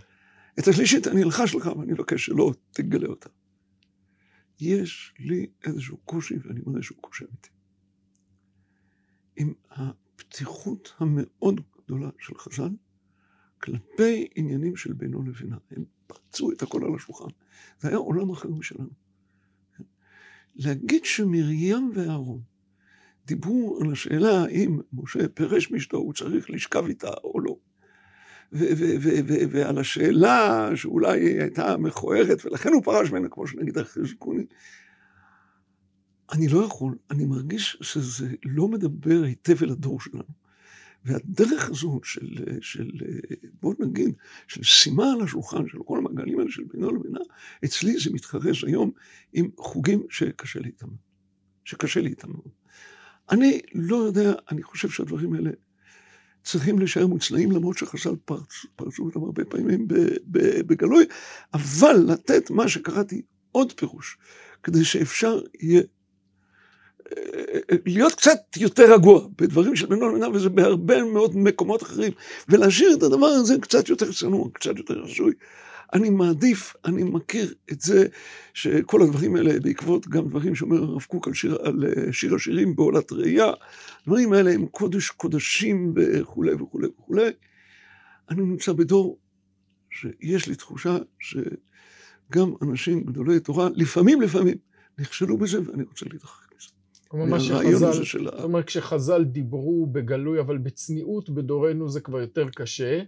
את 0.60 0.68
השלישית 0.68 1.08
אני 1.08 1.24
אלחש 1.24 1.56
לך 1.56 1.70
ואני 1.78 1.92
מבקש 1.92 2.26
שלא 2.26 2.52
תגלה 2.72 3.08
אותה. 3.08 3.30
יש 4.60 5.14
לי 5.20 5.48
איזשהו 5.64 5.98
קושי, 5.98 6.36
ואני 6.44 6.60
מודה 6.66 6.82
שהוא 6.82 6.98
קושי 7.02 7.26
אמיתי. 7.26 7.50
עם 9.36 9.54
הפתיחות 9.72 10.94
המאוד 11.00 11.62
גדולה 11.86 12.10
של 12.20 12.38
חז"ל 12.38 12.70
כלפי 13.58 14.28
עניינים 14.36 14.76
של 14.76 14.94
בינו 14.94 15.24
לבינה. 15.24 15.58
הם 15.72 15.86
פרצו 16.08 16.52
את 16.52 16.62
הכל 16.62 16.86
על 16.86 16.96
השולחן. 16.96 17.30
זה 17.80 17.88
היה 17.88 17.98
עולם 17.98 18.30
אחר 18.30 18.50
משלנו. 18.50 18.90
להגיד 20.56 21.06
שמרים 21.06 21.92
ואהרון 21.96 22.42
דיברו 23.26 23.80
על 23.82 23.92
השאלה 23.92 24.44
האם 24.44 24.80
משה 24.94 25.28
פירש 25.28 25.72
מאשתו, 25.72 25.98
הוא 25.98 26.14
צריך 26.14 26.50
לשכב 26.50 26.86
איתה 26.86 27.12
או 27.24 27.40
לא. 27.40 27.56
ועל 29.52 29.78
השאלה 29.78 30.70
שאולי 30.76 31.22
היא 31.22 31.42
הייתה 31.42 31.78
מכוערת 31.78 32.46
ולכן 32.46 32.74
הוא 32.74 32.84
פרש 32.84 33.12
ממנה, 33.12 33.30
כמו 33.30 33.48
שנגיד 33.48 33.78
אחרי 33.78 34.06
זיכוני. 34.06 34.46
אני 36.32 36.48
לא 36.48 36.66
יכול, 36.66 36.96
אני 37.12 37.26
מרגיש 37.26 37.78
שזה 37.82 38.28
לא 38.46 38.68
מדבר 38.68 39.24
היטב 39.24 39.64
אל 39.64 39.70
הדור 39.70 40.02
שלנו. 40.02 40.45
והדרך 41.06 41.70
הזו 41.70 42.00
של, 42.04 42.36
של, 42.62 42.90
בוא 43.62 43.74
נגיד, 43.80 44.16
של 44.48 44.64
שימה 44.64 45.14
על 45.14 45.22
השולחן 45.22 45.68
של 45.68 45.78
כל 45.86 45.98
המעגלים 45.98 46.40
האלה 46.40 46.52
של 46.52 46.64
בינו 46.64 46.92
לבינה, 46.92 47.20
אצלי 47.66 47.98
זה 48.00 48.10
מתחרז 48.14 48.56
היום 48.68 48.92
עם 49.34 49.50
חוגים 49.58 50.04
שקשה 50.10 50.60
איתם. 50.66 50.88
שקשה 51.66 52.02
מאוד. 52.28 52.50
אני 53.30 53.60
לא 53.74 53.96
יודע, 53.96 54.34
אני 54.52 54.64
חושב 54.64 54.90
שהדברים 54.90 55.34
האלה 55.34 55.52
צריכים 56.44 56.80
להישאר 56.80 57.08
מוצנעים, 57.08 57.52
למרות 57.52 57.78
שחז"ל 57.78 58.16
פרצ, 58.26 58.66
פרצו 58.76 59.04
אותם 59.04 59.24
הרבה 59.24 59.46
פעמים 59.46 59.88
בגלוי, 60.68 61.06
אבל 61.54 61.96
לתת 62.08 62.50
מה 62.50 62.68
שקראתי 62.68 63.22
עוד 63.52 63.72
פירוש, 63.72 64.18
כדי 64.64 64.86
שאפשר 64.86 65.42
יהיה 65.60 65.82
להיות 67.86 68.14
קצת 68.14 68.40
יותר 68.58 68.94
רגוע 68.94 69.28
בדברים 69.38 69.76
של 69.76 69.86
בינו 69.86 70.10
לבינה, 70.10 70.30
וזה 70.30 70.50
בהרבה 70.50 71.04
מאוד 71.04 71.38
מקומות 71.38 71.84
אחרים, 71.84 72.12
ולהשאיר 72.50 72.94
את 72.94 73.04
הדבר 73.04 73.26
הזה 73.26 73.56
קצת 73.62 73.90
יותר 73.90 74.12
צנוע, 74.12 74.50
קצת 74.54 74.78
יותר 74.78 74.94
רצוי. 74.94 75.34
אני 75.94 76.10
מעדיף, 76.10 76.76
אני 76.86 77.04
מכיר 77.04 77.54
את 77.72 77.82
זה, 77.82 78.08
שכל 78.54 79.02
הדברים 79.02 79.36
האלה, 79.36 79.60
בעקבות 79.60 80.08
גם 80.08 80.30
דברים 80.30 80.56
שאומר 80.56 80.84
הרב 80.84 81.02
קוק 81.02 81.28
על 81.28 81.34
שיר, 81.34 81.58
על 81.64 81.84
שיר 82.12 82.36
השירים 82.36 82.76
בעולת 82.76 83.12
ראייה, 83.12 83.52
הדברים 84.02 84.34
האלה 84.34 84.52
הם 84.52 84.66
קודש 84.66 85.10
קודשים 85.10 85.94
וכולי 85.96 86.54
וכולי 86.54 86.88
וכולי. 86.88 87.30
אני 88.30 88.42
נמצא 88.42 88.74
בדור 88.74 89.20
שיש 89.90 90.48
לי 90.48 90.56
תחושה 90.56 90.98
שגם 91.20 92.54
אנשים 92.62 93.04
גדולי 93.04 93.40
תורה, 93.40 93.70
לפעמים 93.76 94.22
לפעמים, 94.22 94.56
נכשלו 95.00 95.38
בזה 95.38 95.60
ואני 95.66 95.84
רוצה 95.84 96.06
להתרחק. 96.12 96.45
כלומר, 97.08 97.40
שחז"ל, 97.40 97.92
זאת 97.92 98.44
אומרת, 98.44 98.66
כשחז"ל 98.66 99.24
דיברו 99.24 99.88
בגלוי, 99.92 100.40
אבל 100.40 100.58
בצניעות 100.58 101.30
בדורנו 101.30 101.90
זה 101.90 102.02
כבר 102.02 102.20
יותר 102.20 102.50
קשה. 102.50 103.02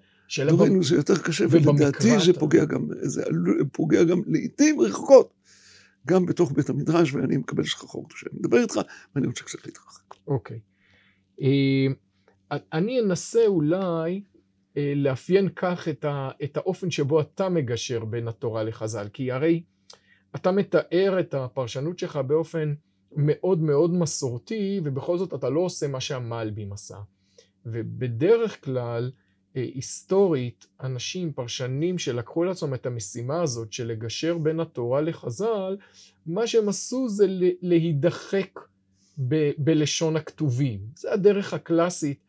דורנו 0.47 0.83
זה 0.83 0.95
יותר 0.95 1.17
קשה, 1.17 1.45
ולדעתי 1.49 2.19
זה 2.19 2.33
פוגע 2.33 2.65
גם, 2.65 2.87
זה 3.01 3.23
פוגע 3.71 4.03
גם 4.03 4.21
לעיתים 4.27 4.81
רחוקות, 4.81 5.33
גם 6.07 6.25
בתוך 6.25 6.51
בית 6.51 6.69
המדרש, 6.69 7.13
ואני 7.13 7.37
מקבל 7.37 7.63
שכחור 7.63 8.05
קדושה. 8.07 8.27
אני 8.31 8.39
מדבר 8.39 8.57
איתך, 8.57 8.79
ואני 9.15 9.27
רוצה 9.27 9.43
קצת 9.43 9.65
להתרחק. 9.65 10.13
אוקיי. 10.27 10.59
אה, 11.41 11.87
אני 12.73 12.99
אנסה 12.99 13.45
אולי 13.45 14.21
אה, 14.77 14.93
לאפיין 14.95 15.49
כך 15.55 15.87
את, 15.87 16.05
ה, 16.05 16.29
את 16.43 16.57
האופן 16.57 16.91
שבו 16.91 17.21
אתה 17.21 17.49
מגשר 17.49 18.05
בין 18.05 18.27
התורה 18.27 18.63
לחז"ל, 18.63 19.07
כי 19.13 19.31
הרי 19.31 19.63
אתה 20.35 20.51
מתאר 20.51 21.19
את 21.19 21.33
הפרשנות 21.33 21.99
שלך 21.99 22.15
באופן 22.15 22.73
מאוד 23.17 23.59
מאוד 23.59 23.93
מסורתי, 23.93 24.81
ובכל 24.83 25.17
זאת 25.17 25.33
אתה 25.33 25.49
לא 25.49 25.59
עושה 25.59 25.87
מה 25.87 25.99
שהמלבים 25.99 26.73
עשה. 26.73 26.97
ובדרך 27.65 28.65
כלל, 28.65 29.11
אה, 29.55 29.61
היסטורית, 29.61 30.67
אנשים, 30.83 31.33
פרשנים 31.33 31.97
שלקחו 31.97 32.43
לעצמם 32.43 32.73
את 32.73 32.85
המשימה 32.85 33.41
הזאת 33.41 33.73
של 33.73 33.87
לגשר 33.87 34.37
בין 34.37 34.59
התורה 34.59 35.01
לחז"ל, 35.01 35.77
מה 36.25 36.47
שהם 36.47 36.69
עשו 36.69 37.09
זה 37.09 37.25
להידחק 37.61 38.59
ב- 39.27 39.51
בלשון 39.57 40.15
הכתובים. 40.15 40.79
זה 40.95 41.13
הדרך 41.13 41.53
הקלאסית 41.53 42.19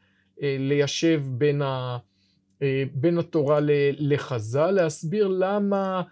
אה, 0.42 0.56
ליישב 0.58 1.22
בין, 1.26 1.62
ה, 1.62 1.98
אה, 2.62 2.84
בין 2.94 3.18
התורה 3.18 3.58
לחז"ל, 3.98 4.70
להסביר 4.70 5.28
למה 5.28 6.02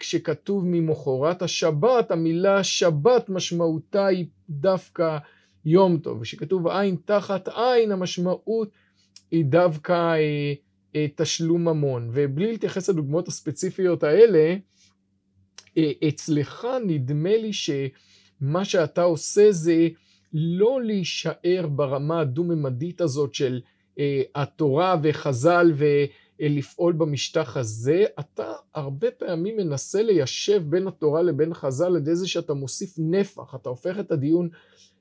כשכתוב 0.00 0.64
ממחרת 0.66 1.42
השבת, 1.42 2.10
המילה 2.10 2.64
שבת 2.64 3.28
משמעותה 3.28 4.06
היא 4.06 4.26
דווקא 4.50 5.18
יום 5.64 5.98
טוב, 5.98 6.18
וכשכתוב 6.20 6.66
עין 6.66 6.96
תחת 7.04 7.48
עין, 7.48 7.92
המשמעות 7.92 8.70
היא 9.30 9.44
דווקא 9.44 9.92
אה, 9.92 10.54
אה, 10.96 11.06
תשלום 11.14 11.68
ממון. 11.68 12.10
ובלי 12.12 12.46
להתייחס 12.50 12.88
לדוגמאות 12.88 13.28
הספציפיות 13.28 14.02
האלה, 14.02 14.56
אה, 15.78 15.92
אצלך 16.08 16.66
נדמה 16.86 17.36
לי 17.36 17.52
שמה 17.52 18.64
שאתה 18.64 19.02
עושה 19.02 19.52
זה 19.52 19.88
לא 20.32 20.82
להישאר 20.82 21.66
ברמה 21.66 22.20
הדו-ממדית 22.20 23.00
הזאת 23.00 23.34
של 23.34 23.60
אה, 23.98 24.22
התורה 24.34 24.96
וחז"ל 25.02 25.72
ולפעול 26.40 26.92
במשטח 26.92 27.56
הזה, 27.56 28.04
אתה 28.20 28.52
הרבה 28.74 29.10
פעמים 29.10 29.56
מנסה 29.56 30.02
ליישב 30.02 30.62
בין 30.64 30.86
התורה 30.86 31.22
לבין 31.22 31.54
חז"ל 31.54 31.84
על 31.84 31.96
ידי 31.96 32.14
זה 32.14 32.28
שאתה 32.28 32.54
מוסיף 32.54 32.94
נפח, 32.98 33.54
אתה 33.54 33.68
הופך 33.68 33.98
את 34.00 34.12
הדיון 34.12 34.48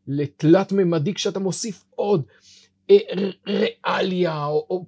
לתלת 0.07 0.71
ממדי 0.71 1.13
כשאתה 1.13 1.39
מוסיף 1.39 1.85
עוד 1.95 2.23
אה, 2.91 2.97
ריאליה 3.47 4.45
או, 4.45 4.65
או, 4.69 4.85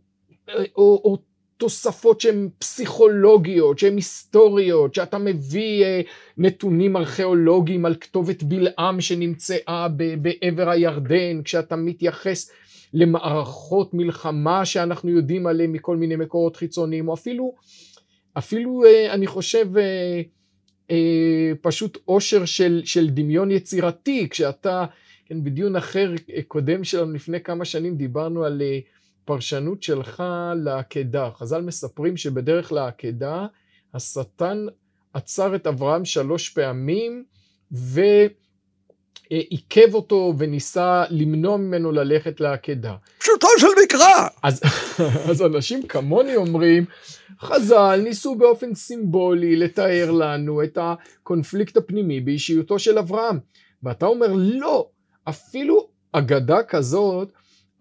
או, 0.76 1.02
או 1.04 1.18
תוספות 1.58 2.22
שהן 2.22 2.50
פסיכולוגיות, 2.60 3.80
שהן 3.80 3.96
היסטוריות, 3.96 4.96
שאתה 4.96 5.18
מביא 5.18 5.84
אה, 5.84 6.02
נתונים 6.38 6.98
ארכיאולוגיים 6.98 7.86
על 7.86 7.96
כתובת 7.96 8.44
בלעם 8.44 9.02
שנמצאה 9.02 9.88
בעבר 10.22 10.70
הירדן, 10.70 11.42
כשאתה 11.44 11.76
מתייחס 11.76 12.52
למערכות 12.94 13.94
מלחמה 13.94 14.66
שאנחנו 14.66 15.10
יודעים 15.10 15.48
עליהן 15.48 15.72
מכל 15.72 15.98
מיני 15.98 16.16
מקורות 16.16 16.56
חיצוניים, 16.56 17.08
או 17.08 17.14
אפילו, 17.14 17.56
אפילו 18.34 18.84
אה, 18.86 19.14
אני 19.14 19.28
חושב 19.28 19.78
אה, 19.78 20.22
אה, 20.92 21.52
פשוט 21.62 21.98
עושר 22.06 22.46
של, 22.46 22.82
של 22.86 23.10
דמיון 23.10 23.52
יצירתי, 23.52 24.30
כשאתה, 24.30 24.86
כן, 25.26 25.44
בדיון 25.44 25.76
אחר 25.76 26.12
קודם 26.48 26.84
שלנו 26.84 27.12
לפני 27.12 27.42
כמה 27.42 27.66
שנים 27.66 27.96
דיברנו 27.96 28.44
על 28.44 28.62
פרשנות 29.26 29.84
שלך 29.84 30.24
לעקדה. 30.56 31.30
חז"ל 31.36 31.62
מספרים 31.62 32.18
שבדרך 32.18 32.72
לעקדה 32.72 33.48
השטן 33.94 34.66
עצר 35.14 35.56
את 35.56 35.68
אברהם 35.68 36.06
שלוש 36.06 36.50
פעמים 36.50 37.24
עיכב 39.32 39.94
אותו 39.94 40.34
וניסה 40.38 41.04
למנוע 41.10 41.58
ממנו 41.58 41.92
ללכת 41.92 42.40
לעקדה. 42.40 42.96
פשוטו 43.20 43.48
של 43.58 43.68
מקרא! 43.84 44.28
אז, 44.44 44.62
אז 45.30 45.42
אנשים 45.42 45.88
כמוני 45.88 46.36
אומרים, 46.36 46.86
חז"ל 47.42 48.02
ניסו 48.04 48.36
באופן 48.36 48.76
סימבולי 48.76 49.56
לתאר 49.56 50.12
לנו 50.12 50.64
את 50.64 50.78
הקונפליקט 50.82 51.78
הפנימי 51.78 52.20
באישיותו 52.20 52.80
של 52.80 52.98
אברהם. 52.98 53.40
ואתה 53.84 54.06
אומר, 54.06 54.28
לא, 54.34 54.88
אפילו 55.24 55.88
אגדה 56.12 56.64
כזאת, 56.64 57.32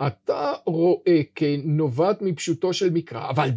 אתה 0.07 0.53
רואה 0.67 1.21
כנובעת 1.35 2.23
מפשוטו 2.23 2.73
של 2.73 2.91
מקרא, 2.91 3.31
אבל 3.31 3.49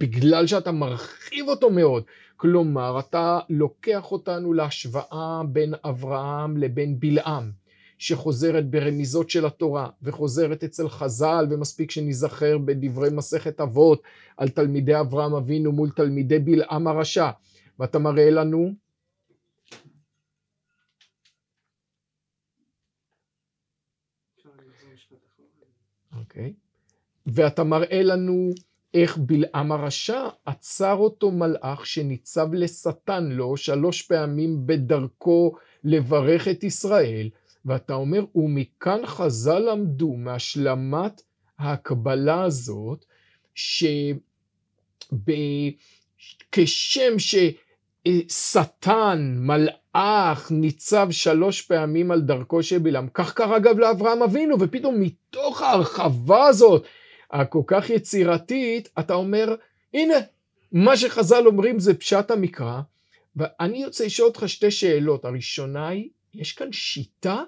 בגלל 0.00 0.46
שאתה 0.46 0.72
מרחיב 0.72 1.48
אותו 1.48 1.70
מאוד, 1.70 2.02
כלומר, 2.40 2.98
אתה 2.98 3.40
לוקח 3.48 4.12
אותנו 4.12 4.52
להשוואה 4.52 5.42
בין 5.48 5.74
אברהם 5.84 6.56
לבין 6.56 7.00
בלעם, 7.00 7.50
שחוזרת 7.98 8.70
ברמיזות 8.70 9.30
של 9.30 9.46
התורה, 9.46 9.90
וחוזרת 10.02 10.64
אצל 10.64 10.88
חז"ל, 10.88 11.46
ומספיק 11.50 11.90
שניזכר 11.90 12.58
בדברי 12.58 13.08
מסכת 13.10 13.60
אבות 13.60 14.02
על 14.36 14.48
תלמידי 14.48 15.00
אברהם 15.00 15.34
אבינו 15.34 15.72
מול 15.72 15.90
תלמידי 15.90 16.38
בלעם 16.38 16.86
הרשע. 16.86 17.30
ואתה 17.78 17.98
מראה 17.98 18.30
לנו 18.30 18.74
אוקיי. 26.16 26.54
ואתה 27.26 27.64
מראה 27.64 28.02
לנו 28.02 28.50
איך 28.94 29.16
בלעם 29.16 29.72
הרשע 29.72 30.28
עצר 30.44 30.94
אותו 30.94 31.30
מלאך 31.30 31.86
שניצב 31.86 32.54
לשטן 32.54 33.24
לו 33.24 33.56
שלוש 33.56 34.02
פעמים 34.02 34.66
בדרכו 34.66 35.52
לברך 35.84 36.48
את 36.48 36.64
ישראל, 36.64 37.30
ואתה 37.64 37.94
אומר, 37.94 38.24
ומכאן 38.34 39.06
חז"ל 39.06 39.58
למדו 39.58 40.12
מהשלמת 40.12 41.22
ההקבלה 41.58 42.42
הזאת, 42.42 43.04
שכשם 43.54 44.02
ששטן, 48.08 49.34
מלאך, 49.38 50.50
ניצב 50.50 51.08
שלוש 51.10 51.62
פעמים 51.62 52.10
על 52.10 52.20
דרכו 52.20 52.62
של 52.62 52.78
בלעם, 52.78 53.08
כך 53.14 53.34
קרה 53.34 53.58
גם 53.58 53.78
לאברהם 53.78 54.22
אבינו, 54.22 54.60
ופתאום 54.60 55.00
מתוך 55.00 55.62
ההרחבה 55.62 56.46
הזאת, 56.46 56.84
הכל 57.30 57.62
כך 57.66 57.90
יצירתית, 57.90 58.88
אתה 58.98 59.14
אומר, 59.14 59.54
הנה, 59.94 60.14
מה 60.72 60.96
שחז"ל 60.96 61.46
אומרים 61.46 61.78
זה 61.78 61.94
פשט 61.94 62.30
המקרא, 62.30 62.80
ואני 63.36 63.84
רוצה 63.84 64.06
לשאול 64.06 64.28
אותך 64.28 64.42
שתי 64.46 64.70
שאלות. 64.70 65.24
הראשונה 65.24 65.88
היא, 65.88 66.08
יש 66.34 66.52
כאן 66.52 66.72
שיטה, 66.72 67.42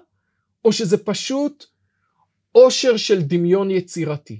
או 0.65 0.73
שזה 0.73 0.97
פשוט 0.97 1.65
עושר 2.51 2.97
של 2.97 3.21
דמיון 3.21 3.71
יצירתי? 3.71 4.39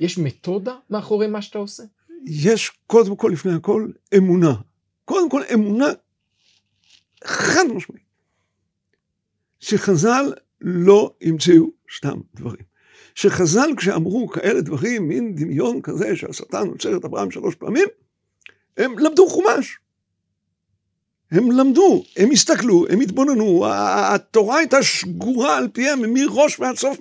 יש 0.00 0.18
מתודה 0.18 0.76
מאחורי 0.90 1.26
מה 1.26 1.42
שאתה 1.42 1.58
עושה? 1.58 1.82
יש 2.26 2.70
קודם 2.86 3.16
כל, 3.16 3.30
לפני 3.32 3.52
הכל, 3.52 3.88
אמונה. 4.16 4.54
קודם 5.04 5.30
כל, 5.30 5.42
אמונה 5.54 5.86
חד 7.24 7.64
משמעית. 7.74 8.04
שחז"ל 9.60 10.32
לא 10.60 11.14
המציאו 11.22 11.66
סתם 11.96 12.20
דברים. 12.34 12.69
שחז"ל 13.14 13.70
כשאמרו 13.76 14.28
כאלה 14.28 14.60
דברים, 14.60 15.08
מין 15.08 15.34
דמיון 15.34 15.80
כזה 15.82 16.16
שהשטן 16.16 16.68
עוצר 16.68 16.96
את 16.96 17.04
אברהם 17.04 17.30
שלוש 17.30 17.54
פעמים, 17.54 17.86
הם 18.76 18.98
למדו 18.98 19.28
חומש. 19.28 19.78
הם 21.32 21.50
למדו, 21.50 22.04
הם 22.16 22.30
הסתכלו, 22.30 22.86
הם 22.88 23.00
התבוננו, 23.00 23.64
התורה 23.68 24.58
הייתה 24.58 24.82
שגורה 24.82 25.56
על 25.56 25.68
פיהם 25.72 26.14
מראש 26.14 26.60
ועד 26.60 26.76
סוף, 26.76 26.98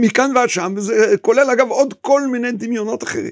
מכאן 0.00 0.30
ועד 0.34 0.48
שם, 0.48 0.74
וזה 0.76 1.14
כולל 1.20 1.50
אגב 1.50 1.70
עוד 1.70 1.94
כל 2.00 2.26
מיני 2.26 2.52
דמיונות 2.52 3.02
אחרים. 3.02 3.30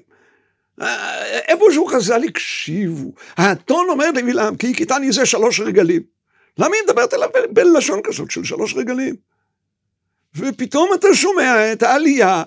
איפשהו 1.49 1.87
חז"ל 1.87 2.25
הקשיבו, 2.25 3.12
האתון 3.37 3.87
אומר 3.88 4.11
לבלעם, 4.11 4.57
כי 4.57 4.71
הכיתני 4.71 5.12
זה 5.12 5.27
שלוש 5.27 5.61
רגלים. 5.61 6.03
למה 6.59 6.77
היא 6.77 6.83
מדברת 6.88 7.14
אליו 7.14 7.29
בלשון 7.51 8.01
כזאת 8.05 8.31
של 8.31 8.45
שלוש 8.45 8.75
רגלים? 8.75 9.14
ופתאום 10.37 10.90
אתה 10.94 11.09
שומע 11.14 11.73
את 11.73 11.83
העלייה 11.83 12.42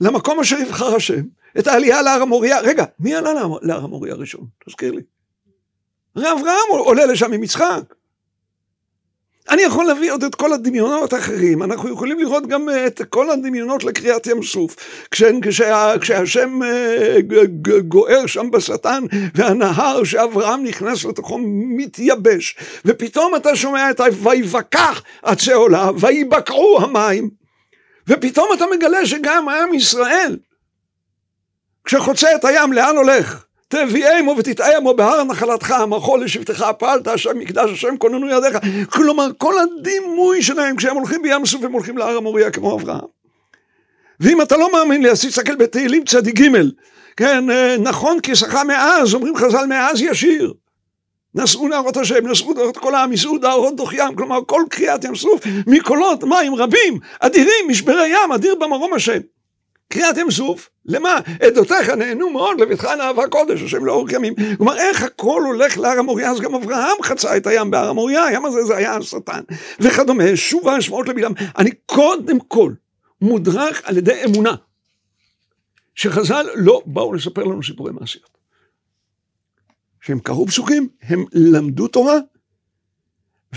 למקום 0.00 0.40
אשר 0.40 0.58
יבחר 0.58 0.94
השם, 0.94 1.22
את 1.58 1.66
העלייה 1.66 2.02
להר 2.02 2.22
המוריה. 2.22 2.60
רגע, 2.60 2.84
מי 3.00 3.14
עלה 3.14 3.30
להר 3.62 3.84
המוריה 3.84 4.12
הראשון? 4.14 4.46
תזכיר 4.66 4.92
לי. 4.92 5.02
הרי 6.16 6.32
אברהם 6.32 6.68
עולה 6.68 7.06
לשם 7.06 7.32
עם 7.32 7.42
יצחק. 7.42 7.94
אני 9.54 9.62
יכול 9.62 9.86
להביא 9.86 10.12
עוד 10.12 10.24
את 10.24 10.34
כל 10.34 10.52
הדמיונות 10.52 11.12
האחרים, 11.12 11.62
אנחנו 11.62 11.92
יכולים 11.92 12.18
לראות 12.18 12.46
גם 12.46 12.68
אה, 12.68 12.86
את 12.86 13.02
כל 13.08 13.30
הדמיונות 13.30 13.84
לקריאת 13.84 14.26
ים 14.26 14.42
סוף, 14.42 14.76
כשהשם 16.00 16.62
אה, 16.62 17.16
גוער 17.88 18.26
שם 18.26 18.50
בשטן 18.50 19.04
והנהר 19.34 20.04
שאברהם 20.04 20.64
נכנס 20.64 21.04
לתוכו 21.04 21.38
מתייבש, 21.76 22.56
ופתאום 22.84 23.36
אתה 23.36 23.56
שומע 23.56 23.90
את 23.90 24.00
ויבקח 24.22 25.02
עצי 25.22 25.52
עולה, 25.52 25.90
ויבקעו 26.00 26.78
המים, 26.82 27.30
ופתאום 28.08 28.48
אתה 28.54 28.64
מגלה 28.76 29.06
שגם 29.06 29.48
עם 29.48 29.74
ישראל, 29.74 30.36
כשחוצה 31.84 32.34
את 32.34 32.44
הים, 32.44 32.72
לאן 32.72 32.96
הולך? 32.96 33.44
תביאמו 33.74 34.34
ותטעמו 34.38 34.94
בהר 34.94 35.24
נחלתך, 35.24 35.70
המחול 35.70 36.24
לשבטך, 36.24 36.64
פעלת 36.78 37.06
השם 37.06 37.38
מקדש 37.38 37.70
השם 37.70 37.96
כוננו 37.96 38.30
ידיך. 38.30 38.58
כלומר, 38.90 39.28
כל 39.38 39.54
הדימוי 39.58 40.42
שלהם, 40.42 40.76
כשהם 40.76 40.96
הולכים 40.96 41.22
בים 41.22 41.46
סוף, 41.46 41.64
הם 41.64 41.72
הולכים 41.72 41.98
להר 41.98 42.16
המוריה 42.16 42.50
כמו 42.50 42.74
אברהם. 42.74 43.00
ואם 44.20 44.42
אתה 44.42 44.56
לא 44.56 44.72
מאמין 44.72 45.02
לי, 45.02 45.10
אז 45.10 45.24
תסתכל 45.24 45.56
בתהילים 45.56 46.04
צדיק 46.04 46.40
ג', 46.40 46.48
כן, 47.16 47.50
אה, 47.50 47.76
נכון 47.78 48.20
כי 48.20 48.36
שכה 48.36 48.64
מאז, 48.64 49.14
אומרים 49.14 49.36
חז"ל 49.36 49.66
מאז 49.66 50.02
ישיר. 50.02 50.52
נשאו 51.34 51.68
נערות 51.68 51.96
השם, 51.96 52.26
נשאו 52.28 52.52
נערות 52.52 52.76
כל 52.76 52.94
העם, 52.94 53.10
יישאו 53.12 53.38
נערות 53.38 53.76
דוח 53.76 53.92
ים, 53.92 54.14
כלומר 54.16 54.38
כל 54.46 54.62
קריאת 54.70 55.04
ים 55.04 55.16
סוף, 55.16 55.40
מקולות 55.66 56.24
מים 56.24 56.54
רבים, 56.54 56.98
אדירים, 57.20 57.68
משברי 57.68 58.08
ים, 58.08 58.32
אדיר 58.32 58.54
במרום 58.54 58.92
השם. 58.92 59.18
קריאת 59.88 60.16
ים 60.16 60.30
סוף, 60.30 60.70
למה? 60.84 61.20
עדותיך 61.42 61.88
נהנו 61.88 62.30
מאוד, 62.30 62.60
לביתך 62.60 62.84
נאווה 62.84 63.28
קודש, 63.28 63.62
השם 63.62 63.84
לאורך 63.84 64.12
ימים. 64.12 64.34
כלומר, 64.56 64.76
איך 64.76 65.02
הכל 65.02 65.42
הולך 65.46 65.78
להר 65.78 65.98
המוריה, 65.98 66.30
אז 66.30 66.40
גם 66.40 66.54
אברהם 66.54 66.96
חצה 67.02 67.36
את 67.36 67.46
הים 67.46 67.70
בהר 67.70 67.88
המוריה, 67.88 68.24
הים 68.24 68.44
הזה 68.44 68.64
זה 68.64 68.76
היה 68.76 68.96
השטן, 68.96 69.40
וכדומה, 69.80 70.24
שוב 70.34 70.68
ההשמעות 70.68 71.08
לבלעם. 71.08 71.32
אני 71.58 71.70
קודם 71.86 72.40
כל 72.40 72.72
מודרך 73.20 73.82
על 73.84 73.96
ידי 73.96 74.24
אמונה, 74.24 74.54
שחז"ל 75.94 76.46
לא 76.54 76.82
באו 76.86 77.12
לספר 77.12 77.44
לנו 77.44 77.62
סיפורי 77.62 77.92
מעשיות. 77.92 78.38
שהם 80.00 80.20
קראו 80.20 80.46
פסוקים, 80.46 80.88
הם 81.02 81.24
למדו 81.32 81.88
תורה, 81.88 82.18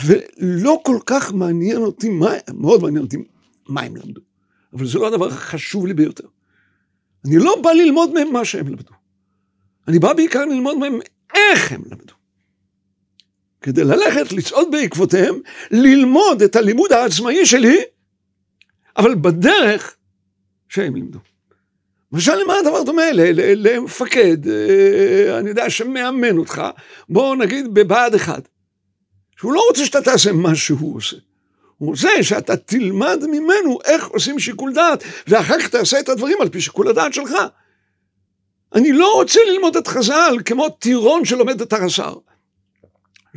ולא 0.05 0.79
כל 0.85 0.97
כך 1.05 1.33
מעניין 1.33 1.77
אותי, 1.77 2.09
מה, 2.09 2.31
מאוד 2.53 2.81
מעניין 2.81 3.03
אותי 3.03 3.17
מה 3.69 3.81
הם 3.81 3.95
למדו. 3.95 4.26
אבל 4.73 4.87
זה 4.87 4.99
לא 4.99 5.07
הדבר 5.07 5.27
החשוב 5.27 5.87
לי 5.87 5.93
ביותר. 5.93 6.27
אני 7.25 7.37
לא 7.37 7.55
בא 7.63 7.71
ללמוד 7.71 8.13
מהם 8.13 8.33
מה 8.33 8.45
שהם 8.45 8.67
למדו. 8.67 8.93
אני 9.87 9.99
בא 9.99 10.13
בעיקר 10.13 10.45
ללמוד 10.45 10.77
מהם 10.77 10.99
איך 11.35 11.71
הם 11.71 11.81
למדו. 11.91 12.13
כדי 13.61 13.83
ללכת, 13.83 14.31
לצעוד 14.31 14.71
בעקבותיהם, 14.71 15.35
ללמוד 15.71 16.41
את 16.41 16.55
הלימוד 16.55 16.93
העצמאי 16.93 17.45
שלי, 17.45 17.77
אבל 18.97 19.15
בדרך 19.15 19.95
שהם 20.69 20.95
לימדו. 20.95 21.19
למשל, 22.11 22.35
למה 22.35 22.53
הדבר 22.53 22.83
דומה? 22.83 23.11
למפקד, 23.55 24.47
אה, 24.47 25.39
אני 25.39 25.49
יודע, 25.49 25.69
שמאמן 25.69 26.37
אותך, 26.37 26.61
בוא 27.09 27.35
נגיד 27.35 27.73
בבה"ד 27.73 28.13
אחד, 28.15 28.41
שהוא 29.37 29.53
לא 29.53 29.61
רוצה 29.69 29.85
שאתה 29.85 30.01
תעשה 30.01 30.31
מה 30.31 30.55
שהוא 30.55 30.95
עושה. 30.95 31.17
הוא 31.77 31.89
רוצה 31.89 32.09
שאתה 32.21 32.57
תלמד 32.57 33.23
ממנו 33.27 33.79
איך 33.85 34.07
עושים 34.07 34.39
שיקול 34.39 34.73
דעת, 34.73 35.03
ואחר 35.27 35.59
כך 35.59 35.67
תעשה 35.67 35.99
את 35.99 36.09
הדברים 36.09 36.37
על 36.41 36.49
פי 36.49 36.61
שיקול 36.61 36.87
הדעת 36.87 37.13
שלך. 37.13 37.31
אני 38.75 38.91
לא 38.91 39.13
רוצה 39.13 39.39
ללמוד 39.51 39.77
את 39.77 39.87
חז"ל 39.87 40.37
כמו 40.45 40.69
טירון 40.69 41.25
שלומד 41.25 41.61
את 41.61 41.73
הרס"ר. 41.73 42.15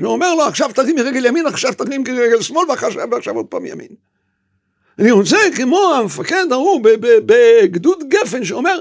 שאומר 0.01 0.35
לו, 0.35 0.43
עכשיו 0.43 0.71
תרים 0.75 0.97
מרגל 0.97 1.27
ימין, 1.27 1.47
עכשיו 1.47 1.75
תרים 1.75 2.03
מרגל 2.09 2.43
שמאל, 2.43 2.65
ועכשיו 3.11 3.37
עוד 3.37 3.47
פעם 3.47 3.67
ימין. 3.67 3.89
אני 4.99 5.11
רוצה 5.11 5.39
כמו 5.57 5.95
המפקד 5.95 6.47
ההוא 6.53 6.83
בגדוד 7.27 8.09
גפן 8.09 8.45
שאומר, 8.45 8.81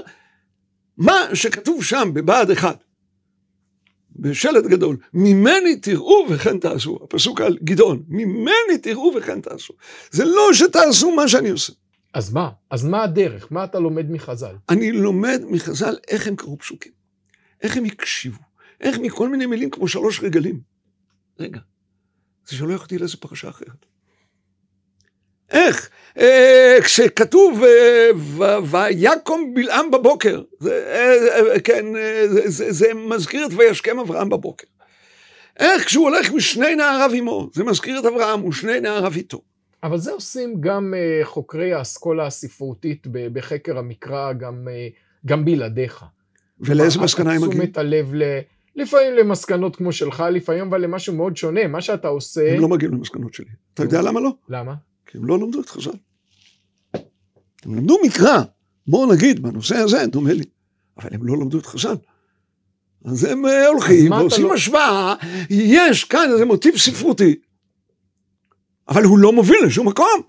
מה 0.98 1.28
שכתוב 1.34 1.84
שם 1.84 2.10
בבה"ד 2.12 2.50
אחד, 2.50 2.74
בשלט 4.20 4.64
גדול, 4.64 4.96
ממני 5.14 5.76
תראו 5.76 6.26
וכן 6.30 6.58
תעשו, 6.58 6.98
הפסוק 7.04 7.40
על 7.40 7.58
גדעון, 7.64 8.02
ממני 8.08 8.78
תראו 8.82 9.12
וכן 9.16 9.40
תעשו. 9.40 9.74
זה 10.10 10.24
לא 10.24 10.52
שתעשו 10.52 11.10
מה 11.10 11.28
שאני 11.28 11.50
עושה. 11.50 11.72
אז 12.14 12.32
מה? 12.32 12.50
אז 12.70 12.84
מה 12.84 13.02
הדרך? 13.02 13.52
מה 13.52 13.64
אתה 13.64 13.78
לומד 13.78 14.10
מחז"ל? 14.10 14.54
אני 14.68 14.92
לומד 14.92 15.40
מחז"ל 15.50 15.96
איך 16.08 16.26
הם 16.26 16.36
קראו 16.36 16.58
פסוקים, 16.58 16.92
איך 17.62 17.76
הם 17.76 17.84
הקשיבו, 17.84 18.42
איך 18.80 18.98
מכל 18.98 19.28
מיני 19.28 19.46
מילים 19.46 19.70
כמו 19.70 19.88
שלוש 19.88 20.20
רגלים. 20.20 20.60
רגע, 21.40 21.60
זה 22.48 22.56
שולח 22.56 22.82
אותי 22.82 22.98
לאיזה 22.98 23.16
פרשה 23.16 23.48
אחרת. 23.48 23.86
איך? 25.50 25.90
אה, 26.18 26.78
כשכתוב 26.82 27.62
אה, 27.64 28.10
ויקום 28.64 29.54
בלעם 29.54 29.90
בבוקר, 29.90 30.42
זה, 30.58 30.84
אה, 30.94 31.60
כן, 31.60 31.84
זה, 32.26 32.50
זה, 32.50 32.72
זה 32.72 32.86
מזכיר 32.94 33.46
את 33.46 33.50
וישכם 33.56 33.98
אברהם 33.98 34.28
בבוקר. 34.28 34.66
איך 35.58 35.84
כשהוא 35.86 36.04
הולך 36.04 36.32
משני 36.32 36.74
נעריו 36.74 37.10
עמו, 37.14 37.50
זה 37.52 37.64
מזכיר 37.64 38.00
את 38.00 38.04
אברהם 38.04 38.44
ושני 38.44 38.80
נעריו 38.80 39.12
איתו. 39.16 39.40
אבל 39.82 39.98
זה 39.98 40.12
עושים 40.12 40.60
גם 40.60 40.94
חוקרי 41.22 41.72
האסכולה 41.72 42.26
הספרותית 42.26 43.06
בחקר 43.06 43.78
המקרא, 43.78 44.32
גם, 44.32 44.68
גם 45.26 45.44
בלעדיך. 45.44 46.04
ולאיזה 46.60 47.00
מסקנה 47.00 47.32
הם 47.32 47.36
מגיעים? 47.36 47.52
תשומת 47.52 47.78
הלב 47.78 48.14
ל... 48.14 48.22
לפעמים 48.76 49.14
למסקנות 49.14 49.76
כמו 49.76 49.92
שלך, 49.92 50.24
לפעמים 50.32 50.66
אבל 50.66 50.80
למשהו 50.80 51.14
מאוד 51.14 51.36
שונה. 51.36 51.66
מה 51.66 51.80
שאתה 51.80 52.08
עושה... 52.08 52.54
הם 52.54 52.60
לא 52.60 52.68
מגיעים 52.68 52.94
למסקנות 52.94 53.34
שלי. 53.34 53.46
אתה 53.74 53.82
יודע 53.82 54.02
למה 54.02 54.20
לא? 54.20 54.30
למה? 54.48 54.74
כי 55.10 55.18
הם 55.18 55.24
לא 55.24 55.38
למדו 55.38 55.60
את 55.60 55.68
חז"ל. 55.68 55.90
הם 57.64 57.74
למדו 57.74 57.98
מקרא, 58.04 58.42
בואו 58.86 59.12
נגיד, 59.12 59.42
בנושא 59.42 59.76
הזה, 59.76 60.06
דומה 60.06 60.32
לי. 60.32 60.44
אבל 60.98 61.08
הם 61.12 61.26
לא 61.26 61.36
למדו 61.36 61.58
את 61.58 61.66
חז"ל. 61.66 61.96
אז 63.04 63.24
הם 63.24 63.46
אה, 63.46 63.66
הולכים 63.66 64.12
ועושים 64.12 64.44
לא... 64.46 64.54
השוואה, 64.54 65.14
יש 65.50 66.04
כאן 66.04 66.28
איזה 66.32 66.44
מוטיב 66.44 66.76
ספרותי, 66.76 67.36
אבל 68.88 69.04
הוא 69.04 69.18
לא 69.18 69.32
מוביל 69.32 69.64
לשום 69.66 69.88
מקום. 69.88 70.22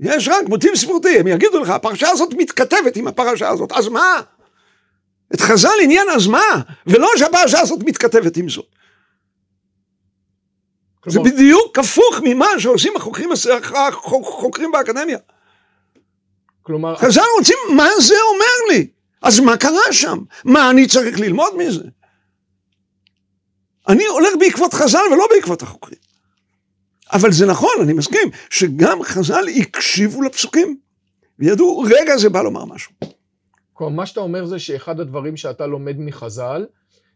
יש 0.00 0.28
רק 0.28 0.48
מוטיב 0.48 0.74
ספרותי, 0.74 1.18
הם 1.18 1.26
יגידו 1.26 1.60
לך, 1.60 1.70
הפרשה 1.70 2.08
הזאת 2.10 2.34
מתכתבת 2.34 2.96
עם 2.96 3.06
הפרשה 3.06 3.48
הזאת, 3.48 3.72
אז 3.72 3.88
מה? 3.88 4.20
את 5.34 5.40
חז"ל 5.40 5.68
עניין 5.82 6.06
אז 6.14 6.26
מה? 6.26 6.40
ולא 6.86 7.08
שהפרשה 7.16 7.60
הזאת 7.60 7.82
מתכתבת 7.82 8.36
עם 8.36 8.48
זאת. 8.48 8.66
זה 11.06 11.20
בדיוק 11.20 11.78
הפוך 11.78 12.20
ממה 12.24 12.46
שעושים 12.58 12.96
החוקרים, 12.96 13.30
החוקרים 13.32 14.72
באקדמיה. 14.72 15.18
כלומר... 16.62 16.96
חז"ל 16.96 17.20
רוצים, 17.38 17.56
מה 17.76 17.88
זה 18.00 18.14
אומר 18.32 18.74
לי? 18.74 18.86
אז 19.22 19.40
מה 19.40 19.56
קרה 19.56 19.92
שם? 19.92 20.18
מה 20.44 20.70
אני 20.70 20.86
צריך 20.86 21.20
ללמוד 21.20 21.56
מזה? 21.56 21.84
אני 23.88 24.04
הולך 24.04 24.32
בעקבות 24.40 24.74
חז"ל 24.74 25.02
ולא 25.12 25.26
בעקבות 25.34 25.62
החוקרים. 25.62 25.98
אבל 27.12 27.32
זה 27.32 27.46
נכון, 27.46 27.72
אני 27.82 27.92
מסכים, 27.92 28.30
שגם 28.50 29.02
חז"ל 29.02 29.44
הקשיבו 29.56 30.22
לפסוקים, 30.22 30.76
וידעו, 31.38 31.84
רגע 31.86 32.16
זה 32.16 32.28
בא 32.28 32.42
לומר 32.42 32.64
משהו. 32.64 32.92
כלומר, 33.72 33.96
מה 33.96 34.06
שאתה 34.06 34.20
אומר 34.20 34.46
זה 34.46 34.58
שאחד 34.58 35.00
הדברים 35.00 35.36
שאתה 35.36 35.66
לומד 35.66 35.96
מחז"ל, 35.98 36.66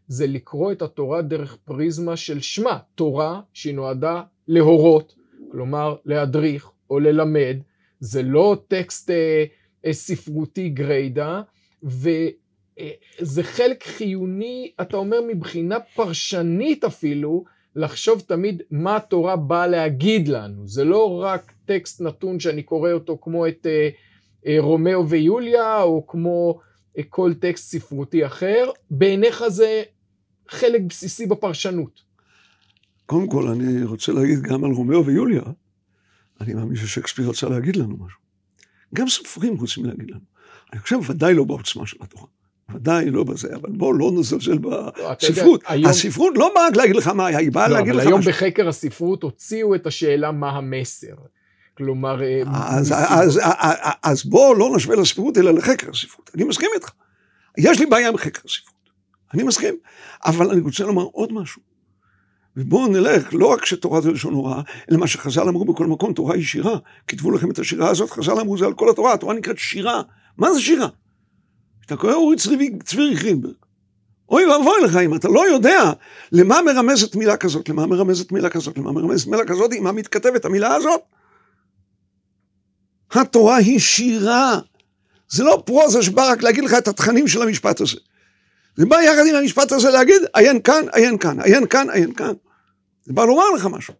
זה 0.07 0.27
לקרוא 0.27 0.71
את 0.71 0.81
התורה 0.81 1.21
דרך 1.21 1.57
פריזמה 1.65 2.17
של 2.17 2.41
שמע, 2.41 2.77
תורה 2.95 3.41
שהיא 3.53 3.75
נועדה 3.75 4.21
להורות, 4.47 5.15
כלומר 5.51 5.95
להדריך 6.05 6.71
או 6.89 6.99
ללמד, 6.99 7.57
זה 7.99 8.23
לא 8.23 8.57
טקסט 8.67 9.09
אה, 9.09 9.45
אה, 9.85 9.93
ספרותי 9.93 10.69
גריידא, 10.69 11.41
וזה 11.83 13.43
חלק 13.43 13.83
חיוני, 13.83 14.71
אתה 14.81 14.97
אומר 14.97 15.17
מבחינה 15.27 15.79
פרשנית 15.79 16.83
אפילו, 16.83 17.43
לחשוב 17.77 18.23
תמיד 18.27 18.63
מה 18.71 18.95
התורה 18.95 19.35
באה 19.35 19.67
להגיד 19.67 20.27
לנו, 20.27 20.67
זה 20.67 20.83
לא 20.83 21.21
רק 21.21 21.53
טקסט 21.65 22.01
נתון 22.01 22.39
שאני 22.39 22.63
קורא 22.63 22.91
אותו 22.91 23.17
כמו 23.21 23.47
את 23.47 23.67
אה, 23.69 23.89
אה, 24.47 24.55
רומאו 24.59 25.09
ויוליה, 25.09 25.81
או 25.81 26.07
כמו 26.07 26.59
אה, 26.97 27.03
כל 27.09 27.33
טקסט 27.33 27.71
ספרותי 27.71 28.25
אחר, 28.25 28.69
בעיניך 28.91 29.43
זה 29.47 29.83
חלק 30.49 30.81
בסיסי 30.89 31.25
בפרשנות. 31.25 32.01
קודם 33.05 33.27
כל, 33.27 33.47
אני 33.47 33.83
רוצה 33.83 34.11
להגיד 34.11 34.41
גם 34.41 34.63
על 34.63 34.71
רומאו 34.71 35.05
ויוליה, 35.05 35.41
אני 36.41 36.53
מאמין 36.53 36.75
ששייקספיר 36.75 37.29
רצה 37.29 37.49
להגיד 37.49 37.75
לנו 37.75 37.97
משהו. 38.05 38.19
גם 38.93 39.09
סופרים 39.09 39.57
רוצים 39.57 39.85
להגיד 39.85 40.11
לנו. 40.11 40.19
אני 40.73 40.79
חושב 40.79 40.97
ודאי 41.09 41.33
לא 41.33 41.43
בעוצמה 41.43 41.87
של 41.87 41.97
התורה. 42.01 42.27
ודאי 42.75 43.09
לא 43.09 43.23
בזה, 43.23 43.55
אבל 43.55 43.69
בואו 43.69 43.93
לא 43.93 44.11
נזלזל 44.11 44.51
לא, 44.63 44.91
בספרות. 45.21 45.63
היום... 45.67 45.91
הספרות 45.91 46.33
לא 46.37 46.51
באה 46.55 46.69
להגיד 46.75 46.95
לך 46.95 47.07
מה 47.07 47.25
היה, 47.27 47.37
היא 47.37 47.51
באה 47.51 47.67
לא, 47.67 47.73
להגיד 47.73 47.93
לך 47.93 47.99
משהו. 47.99 48.09
אבל 48.09 48.23
היום 48.23 48.33
בחקר 48.33 48.67
הספרות 48.67 49.23
הוציאו 49.23 49.75
את 49.75 49.87
השאלה 49.87 50.31
מה 50.31 50.49
המסר. 50.49 51.15
כלומר... 51.77 52.23
אה, 52.23 52.41
אז, 52.45 52.91
אז, 52.91 53.39
אז, 53.39 53.89
אז 54.03 54.25
בואו 54.25 54.55
לא 54.55 54.71
נשווה 54.75 54.95
לספרות 54.95 55.37
אלא 55.37 55.51
לחקר 55.51 55.89
הספרות. 55.89 56.31
אני 56.35 56.43
מסכים 56.43 56.69
איתך. 56.75 56.89
יש 57.57 57.79
לי 57.79 57.85
בעיה 57.85 58.07
עם 58.07 58.17
חקר 58.17 58.41
הספרות. 58.45 58.76
אני 59.33 59.43
מסכים. 59.43 59.75
אבל 60.25 60.51
אני 60.51 60.61
רוצה 60.61 60.83
לומר 60.83 61.03
עוד 61.03 61.33
משהו. 61.33 61.61
ובואו 62.57 62.87
נלך, 62.87 63.33
לא 63.33 63.45
רק 63.45 63.65
שתורה 63.65 64.01
זה 64.01 64.11
לשון 64.11 64.33
הוראה, 64.33 64.61
אלא 64.91 64.99
מה 64.99 65.07
שחז"ל 65.07 65.47
אמרו 65.47 65.65
בכל 65.65 65.87
מקום, 65.87 66.13
תורה 66.13 66.35
היא 66.35 66.45
שירה. 66.45 66.77
כתבו 67.07 67.31
לכם 67.31 67.51
את 67.51 67.59
השירה 67.59 67.89
הזאת, 67.89 68.09
חז"ל 68.09 68.39
אמרו 68.39 68.57
זה 68.57 68.65
על 68.65 68.73
כל 68.73 68.89
התורה, 68.89 69.13
התורה 69.13 69.33
נקראת 69.33 69.57
שירה. 69.57 70.01
מה 70.37 70.53
זה 70.53 70.61
שירה? 70.61 70.87
אתה 71.85 71.95
קורא 71.95 72.13
אורי 72.13 72.35
צבי 72.83 73.15
גרינברג. 73.15 73.53
אוי 74.29 74.45
ואבוי 74.45 74.81
לך 74.83 74.95
אם 74.95 75.15
אתה 75.15 75.27
לא 75.27 75.47
יודע 75.47 75.91
למה 76.31 76.61
מרמזת 76.61 77.15
מילה 77.15 77.37
כזאת, 77.37 77.69
למה 77.69 77.85
מרמזת 77.85 78.31
מילה 78.31 78.49
כזאת, 78.49 78.77
למה 78.77 78.91
מרמזת 78.91 79.27
מילה 79.27 79.45
כזאת, 79.45 79.73
עם 79.73 79.83
מה 79.83 79.91
מתכתבת 79.91 80.45
המילה 80.45 80.75
הזאת. 80.75 81.01
התורה 83.11 83.55
היא 83.55 83.79
שירה. 83.79 84.59
זה 85.29 85.43
לא 85.43 85.63
פרוזה 85.65 86.03
שבא 86.03 86.31
רק 86.31 86.43
להגיד 86.43 86.63
לך 86.63 86.73
את 86.73 86.87
התכנים 86.87 87.27
של 87.27 87.41
המשפט 87.41 87.81
הזה. 87.81 87.97
זה 88.77 88.85
בא 88.85 89.01
יחד 89.01 89.25
עם 89.29 89.35
המשפט 89.35 89.71
הזה 89.71 89.89
להגיד, 89.89 90.21
עיין 90.33 90.61
כאן, 90.61 90.85
עיין 90.93 91.17
כאן, 91.17 91.39
עיין 91.41 91.67
כאן, 91.67 91.89
עיין 91.89 92.13
כאן. 92.13 92.33
זה 93.05 93.13
בא 93.13 93.25
לומר 93.25 93.49
לך 93.55 93.65
משהו. 93.65 93.93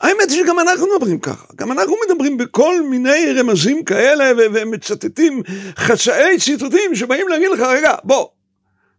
האמת 0.00 0.30
היא 0.30 0.44
שגם 0.44 0.58
אנחנו 0.60 0.86
מדברים 0.94 1.18
ככה, 1.18 1.46
גם 1.56 1.72
אנחנו 1.72 1.94
מדברים 2.06 2.36
בכל 2.36 2.82
מיני 2.82 3.32
רמזים 3.36 3.84
כאלה 3.84 4.24
ומצטטים 4.54 5.42
חצאי 5.76 6.38
ציטוטים 6.38 6.94
שבאים 6.94 7.28
להגיד 7.28 7.48
לך, 7.50 7.60
רגע, 7.60 7.94
בוא, 8.04 8.26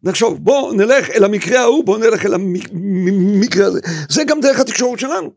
נחשוב, 0.04 0.44
בוא 0.44 0.74
נלך 0.74 1.10
אל 1.10 1.24
המקרה 1.24 1.60
ההוא, 1.60 1.84
בוא 1.84 1.98
נלך 1.98 2.26
אל 2.26 2.34
המקרה 2.34 3.66
הזה. 3.66 3.80
זה 4.10 4.24
גם 4.24 4.42
דרך 4.42 4.60
התקשורת 4.60 5.00
שלנו. 5.00 5.32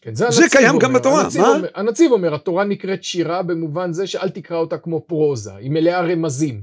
כן, 0.00 0.14
זה, 0.14 0.30
זה 0.30 0.48
קיים 0.50 0.68
אומר, 0.68 0.80
גם 0.80 0.92
בתורה, 0.92 1.22
הנציב 1.22 1.42
מה? 1.42 1.48
אומר, 1.48 1.68
הנציב 1.74 2.12
אומר, 2.12 2.34
התורה 2.34 2.64
נקראת 2.64 3.04
שירה 3.04 3.42
במובן 3.42 3.92
זה 3.92 4.06
שאל 4.06 4.28
תקרא 4.28 4.56
אותה 4.56 4.78
כמו 4.78 5.00
פרוזה, 5.06 5.54
היא 5.56 5.70
מלאה 5.70 6.00
רמזים. 6.00 6.62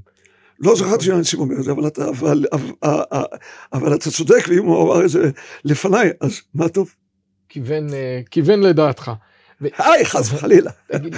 לא 0.60 0.76
זכרתי 0.76 1.06
שהנציב 1.06 1.40
אומר 1.40 1.56
את 1.60 1.64
זה, 1.64 1.72
אבל 1.72 1.88
אתה, 1.88 2.10
אבל, 2.10 2.46
אבל, 2.52 3.24
אבל 3.74 3.96
אתה 3.96 4.12
צודק, 4.12 4.48
ואם 4.48 4.66
הוא 4.66 4.84
אמר 4.84 5.06
את 5.06 5.10
זה 5.10 5.30
לפניי, 5.66 6.10
אז 6.22 6.42
מה 6.54 6.70
טוב. 6.70 6.94
כיוון, 7.50 7.94
אה, 7.94 8.22
כיוון 8.32 8.60
לדעתך. 8.60 9.12
היי, 9.62 10.06
חס 10.06 10.34
וחלילה, 10.34 10.72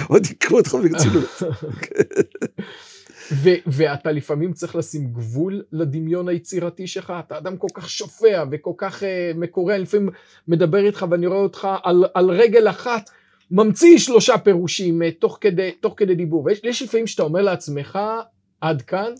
עוד 0.08 0.26
יקרו 0.26 0.58
אותך 0.58 0.74
ברצינות. 0.74 1.42
ואתה 3.66 4.12
לפעמים 4.12 4.52
צריך 4.52 4.76
לשים 4.76 5.12
גבול 5.12 5.62
לדמיון 5.72 6.28
היצירתי 6.28 6.86
שלך, 6.86 7.12
אתה 7.26 7.38
אדם 7.38 7.56
כל 7.56 7.66
כך 7.74 7.90
שופע 7.90 8.44
וכל 8.50 8.72
כך 8.76 9.02
uh, 9.02 9.06
מקורא, 9.38 9.76
לפעמים 9.76 10.08
מדבר 10.48 10.86
איתך 10.86 11.06
ואני 11.10 11.26
רואה 11.26 11.38
אותך 11.38 11.68
על, 11.82 12.04
על 12.14 12.30
רגל 12.30 12.68
אחת, 12.68 13.10
ממציא 13.50 13.98
שלושה 13.98 14.38
פירושים 14.38 15.02
uh, 15.02 15.04
תוך, 15.18 15.38
כדי, 15.40 15.70
תוך 15.80 15.94
כדי 15.96 16.14
דיבור, 16.14 16.44
ויש 16.44 16.82
לפעמים 16.82 17.06
שאתה 17.06 17.22
אומר 17.22 17.42
לעצמך, 17.42 17.98
עד 18.62 18.82
כאן, 18.82 19.12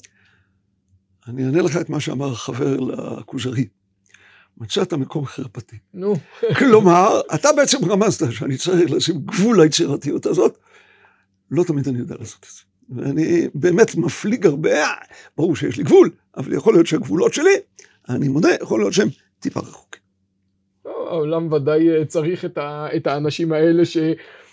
אני 1.29 1.45
אענה 1.45 1.63
לך 1.63 1.77
את 1.77 1.91
מה 1.91 2.01
שאמר 2.01 2.35
חבר 2.35 2.77
לכוזרי. 2.81 3.67
מצאת 4.59 4.93
מקום 4.93 5.27
חרפתי. 5.27 5.77
נו. 5.95 6.15
כלומר, 6.59 7.21
אתה 7.35 7.49
בעצם 7.57 7.79
רמזת 7.91 8.33
שאני 8.33 8.57
צריך 8.57 8.91
לשים 8.91 9.19
גבול 9.19 9.63
ליצירתיות 9.63 10.27
הזאת. 10.27 10.59
לא 11.51 11.65
תמיד 11.65 11.89
אני 11.89 11.99
יודע 11.99 12.15
לעשות 12.19 12.39
את 12.39 12.55
זה. 12.55 12.63
ואני 12.91 13.49
באמת 13.55 13.95
מפליג 13.95 14.47
הרבה, 14.47 14.71
ברור 15.37 15.57
שיש 15.57 15.77
לי 15.77 15.85
גבול, 15.85 16.11
אבל 16.37 16.53
יכול 16.53 16.75
להיות 16.75 16.87
שהגבולות 16.87 17.35
שלי, 17.35 17.55
אני 18.09 18.29
מודה, 18.29 18.49
יכול 18.63 18.81
להיות 18.81 18.93
שהם 18.93 19.09
טיפה 19.41 19.61
רחוקים. 19.61 20.03
העולם 20.85 21.53
ודאי 21.53 21.91
אה, 21.91 22.05
צריך 22.05 22.45
את, 22.45 22.59
ה, 22.59 22.89
את 22.97 23.07
האנשים 23.07 23.53
האלה 23.53 23.85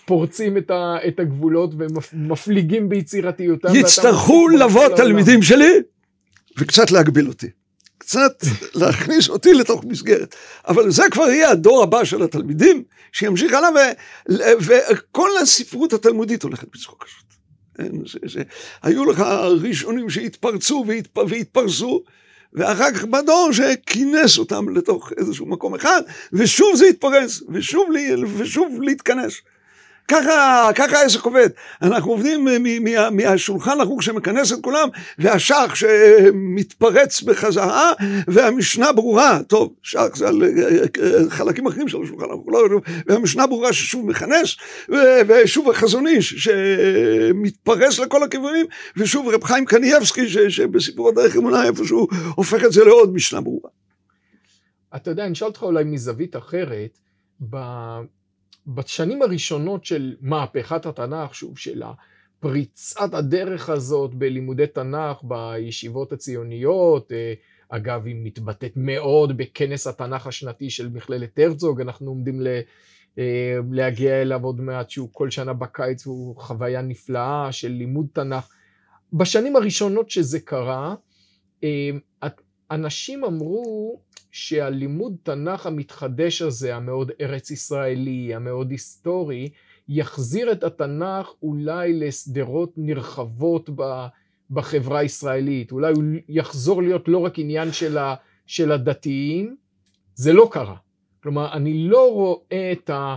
שפורצים 0.10 0.58
את, 0.58 0.72
ה, 0.72 0.98
את 1.08 1.19
הגבולות 1.19 1.72
ומפליגים 1.78 2.89
ביצירתיותם. 2.89 3.76
יצטרכו 3.76 4.48
לבוא 4.48 4.95
תלמידים 4.95 5.41
שלי 5.41 5.74
וקצת 6.58 6.91
להגביל 6.91 7.28
אותי. 7.28 7.48
קצת 7.98 8.43
להכניס 8.76 9.30
אותי 9.30 9.54
לתוך 9.54 9.86
מסגרת. 9.86 10.36
אבל 10.67 10.91
זה 10.91 11.04
כבר 11.12 11.24
יהיה 11.24 11.50
הדור 11.50 11.84
הבא 11.84 12.04
של 12.04 12.24
התלמידים, 12.24 12.84
שימשיך 13.12 13.54
הלאה, 13.54 13.91
וכל 14.60 15.30
הספרות 15.41 15.93
התלמודית 15.93 16.43
הולכת 16.43 16.67
בצורה 16.74 16.98
כזאת. 17.00 17.30
היו 18.84 19.06
לך 19.06 19.19
ראשונים 19.62 20.10
שהתפרצו 20.10 20.86
והתפ, 20.88 21.17
והתפרסו, 21.17 22.04
ואחר 22.54 22.91
כך 22.91 23.06
בדור 23.06 23.50
שכינס 23.52 24.38
אותם 24.38 24.76
לתוך 24.76 25.12
איזשהו 25.17 25.45
מקום 25.45 25.76
אחד, 25.76 26.02
ושוב 26.34 26.76
זה 26.76 26.86
התפרס, 26.86 27.43
ושוב, 27.50 27.89
ושוב 28.38 28.82
להתכנס. 28.82 29.34
ככה, 30.10 30.69
ככה 30.76 30.98
העסק 30.98 31.24
עובד. 31.24 31.50
אנחנו 31.82 32.12
עובדים 32.12 32.48
מהשולחן 33.12 33.82
ערוך 33.82 34.04
שמכנס 34.04 34.54
את 34.54 34.58
כולם, 34.62 34.89
והשח 35.19 35.76
שמתפרץ 35.76 37.22
בחזרה, 37.22 37.91
והמשנה 38.28 38.91
ברורה, 38.91 39.39
טוב, 39.48 39.74
שח 39.84 40.15
זה 40.15 40.28
על 40.28 40.41
חלקים 41.30 41.67
אחרים 41.67 41.88
של 41.88 41.98
השולחן 42.04 42.26
ערוך, 42.26 42.48
לא, 42.48 42.80
והמשנה 43.08 43.48
ברורה 43.48 43.74
ששוב 43.74 44.06
מכנס, 44.06 44.56
ושוב 45.28 45.69
החזון 45.69 46.08
איש 46.08 46.34
שמתפרס 46.34 48.00
לכל 48.00 48.24
הכיוונים, 48.24 48.65
ושוב 48.98 49.30
רב 49.30 49.43
חיים 49.43 49.65
קנייבסקי 49.65 50.50
שבסיפור 50.50 51.10
הדרך 51.10 51.36
אמונה 51.36 51.63
איפשהו 51.63 52.08
הופך 52.36 52.65
את 52.65 52.72
זה 52.72 52.86
לעוד 52.86 53.13
משנה 53.13 53.41
ברורה. 53.41 53.69
אתה 54.95 55.12
יודע, 55.12 55.26
אני 55.26 55.34
אשאל 55.34 55.48
אותך 55.48 55.63
אולי 55.63 55.84
מזווית 55.84 56.36
אחרת, 56.36 57.00
בשנים 58.73 59.21
הראשונות 59.21 59.86
של 59.86 60.15
מהפכת 60.21 60.86
התנ"ך, 60.86 61.36
שוב, 61.36 61.58
של 61.58 61.84
פריצת 62.39 63.13
הדרך 63.13 63.69
הזאת 63.69 64.13
בלימודי 64.15 64.67
תנ"ך 64.67 65.23
בישיבות 65.23 66.12
הציוניות, 66.12 67.12
אה, 67.12 67.34
אגב, 67.69 68.05
היא 68.05 68.15
מתבטאת 68.23 68.71
מאוד 68.75 69.38
בכנס 69.38 69.88
התנ"ך 69.88 70.27
השנתי 70.27 70.69
של 70.69 70.89
מכללת 70.89 71.39
הרצוג, 71.39 71.82
אנחנו 71.82 72.08
עומדים 72.10 72.41
ל... 72.41 72.47
אה, 73.19 73.58
להגיע 73.71 74.21
אליו 74.21 74.43
עוד 74.43 74.62
מעט, 74.62 74.89
שהוא 74.89 75.10
כל 75.12 75.29
שנה 75.29 75.53
בקיץ 75.53 76.05
הוא 76.05 76.36
חוויה 76.41 76.82
נפלאה 76.82 77.51
של 77.51 77.71
לימוד 77.71 78.08
תנ"ך. 78.13 78.49
בשנים 79.13 79.55
הראשונות 79.55 80.10
שזה 80.10 80.39
קרה, 80.39 80.95
אה, 81.63 81.89
אנשים 82.71 83.23
אמרו 83.23 84.01
שהלימוד 84.32 85.15
תנ"ך 85.24 85.65
המתחדש 85.65 86.42
הזה, 86.42 86.76
המאוד 86.76 87.12
ארץ 87.22 87.52
ישראלי, 87.52 88.36
המאוד 88.36 88.72
היסטורי, 88.72 89.50
יחזיר 89.89 90.52
את 90.52 90.63
התנ"ך 90.63 91.28
אולי 91.44 91.94
לשדרות 91.94 92.74
נרחבות 92.78 93.70
בחברה 94.52 95.00
הישראלית. 95.00 95.72
אולי 95.72 95.94
הוא 95.94 96.04
יחזור 96.30 96.84
להיות 96.84 97.08
לא 97.08 97.18
רק 97.18 97.39
עניין 97.39 97.72
של, 97.72 97.98
ה, 97.98 98.15
של 98.46 98.72
הדתיים, 98.72 99.56
זה 100.15 100.34
לא 100.34 100.50
קרה. 100.52 100.76
כלומר, 101.24 101.54
אני 101.54 101.88
לא 101.88 102.13
רואה 102.13 102.72
את, 102.72 102.89
ה, 102.89 103.15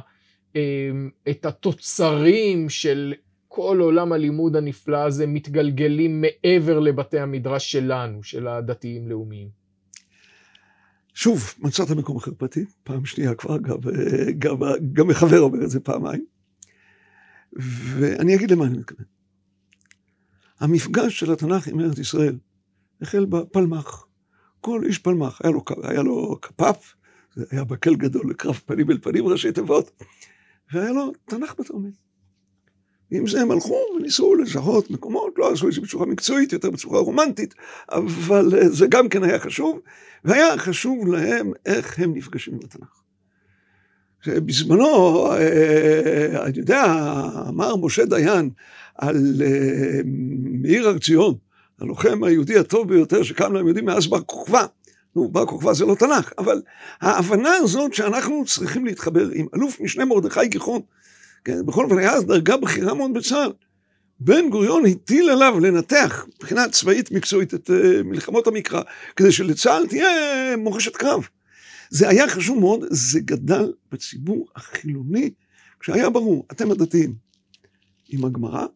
אמ, 0.56 1.10
את 1.30 1.46
התוצרים 1.46 2.68
של 2.68 3.14
כל 3.48 3.78
עולם 3.80 4.12
הלימוד 4.12 4.56
הנפלא 4.56 4.96
הזה 4.96 5.26
מתגלגלים 5.26 6.20
מעבר 6.20 6.78
לבתי 6.78 7.18
המדרש 7.18 7.72
שלנו, 7.72 8.22
של 8.22 8.48
הדתיים-לאומיים. 8.48 9.61
שוב, 11.14 11.54
מצאת 11.58 11.90
מקום 11.90 12.18
חרפתי, 12.18 12.64
פעם 12.84 13.04
שנייה 13.04 13.34
כבר, 13.34 13.58
גם, 13.58 13.76
גם, 14.38 14.56
גם 14.92 15.08
מחבר 15.08 15.40
אומר 15.40 15.64
את 15.64 15.70
זה 15.70 15.80
פעמיים. 15.80 16.24
ואני 17.52 18.34
אגיד 18.34 18.50
למה 18.50 18.66
אני 18.66 18.78
מתכוון. 18.78 19.04
המפגש 20.60 21.20
של 21.20 21.32
התנ"ך 21.32 21.68
עם 21.68 21.80
ארץ 21.80 21.98
ישראל 21.98 22.38
החל 23.02 23.24
בפלמ"ח. 23.24 24.06
כל 24.60 24.82
איש 24.84 24.98
פלמ"ח, 24.98 25.40
היה 25.44 25.52
לו, 25.52 25.62
היה 25.82 26.02
לו 26.02 26.38
כפ"ף, 26.42 26.94
זה 27.34 27.44
היה 27.50 27.64
מקל 27.70 27.94
גדול 27.94 28.30
לקרב 28.30 28.54
פנים 28.66 28.90
אל 28.90 28.98
פנים, 28.98 29.26
ראשי 29.26 29.52
תיבות, 29.52 30.02
והיה 30.72 30.92
לו 30.92 31.12
תנ"ך 31.24 31.54
בתרמית. 31.58 31.94
עם 33.12 33.26
זה 33.26 33.40
הם 33.40 33.50
הלכו 33.50 33.80
וניסו 33.96 34.34
לזהות 34.34 34.90
מקומות, 34.90 35.34
לא 35.38 35.52
עשו 35.52 35.68
את 35.68 35.72
זה 35.72 35.80
בצורה 35.80 36.06
מקצועית, 36.06 36.52
יותר 36.52 36.70
בצורה 36.70 37.00
רומנטית, 37.00 37.54
אבל 37.92 38.58
אה, 38.58 38.68
זה 38.68 38.86
גם 38.86 39.08
כן 39.08 39.24
היה 39.24 39.38
חשוב, 39.38 39.80
והיה 40.24 40.58
חשוב 40.58 41.06
להם 41.06 41.52
איך 41.66 41.98
הם 41.98 42.14
נפגשים 42.14 42.54
עם 42.54 42.60
התנ"ך. 42.64 43.02
בזמנו, 44.26 45.26
אה, 45.32 46.44
אני 46.44 46.58
יודע, 46.58 46.84
אמר 47.48 47.76
משה 47.76 48.04
דיין 48.04 48.50
על 48.98 49.42
אה, 49.44 50.00
מאיר 50.62 50.88
הר 50.88 50.98
ציון, 50.98 51.34
הלוחם 51.80 52.24
היהודי 52.24 52.58
הטוב 52.58 52.88
ביותר 52.88 53.22
שקם 53.22 53.52
להם 53.52 53.66
יהודים 53.66 53.84
מאז 53.84 54.06
בר 54.06 54.20
כוכבא. 54.20 54.66
נו, 55.16 55.28
בר 55.28 55.46
כוכבא 55.46 55.72
זה 55.72 55.84
לא 55.84 55.94
תנ"ך, 55.94 56.32
אבל 56.38 56.62
ההבנה 57.00 57.54
הזאת 57.56 57.94
שאנחנו 57.94 58.44
צריכים 58.46 58.86
להתחבר 58.86 59.28
עם 59.34 59.46
אלוף 59.54 59.80
משנה 59.80 60.04
מרדכי 60.04 60.46
גיחון, 60.46 60.80
כן, 61.44 61.66
בכל 61.66 61.84
אופן 61.84 61.98
היה 61.98 62.12
אז 62.12 62.24
דרגה 62.24 62.56
בכירה 62.56 62.94
מאוד 62.94 63.14
בצה"ל. 63.14 63.52
בן 64.20 64.50
גוריון 64.50 64.86
הטיל 64.86 65.30
עליו 65.30 65.60
לנתח 65.60 66.26
מבחינה 66.36 66.68
צבאית 66.68 67.10
מקצועית 67.10 67.54
את 67.54 67.70
uh, 67.70 68.02
מלחמות 68.04 68.46
המקרא, 68.46 68.82
כדי 69.16 69.32
שלצה"ל 69.32 69.86
תהיה 69.86 70.06
מורשת 70.56 70.96
קרב. 70.96 71.28
זה 71.90 72.08
היה 72.08 72.28
חשוב 72.28 72.58
מאוד, 72.58 72.84
זה 72.90 73.20
גדל 73.20 73.72
בציבור 73.92 74.48
החילוני, 74.56 75.30
כשהיה 75.80 76.10
ברור, 76.10 76.46
אתם 76.52 76.70
הדתיים 76.70 77.14
עם 78.08 78.24
הגמרא, 78.24 78.66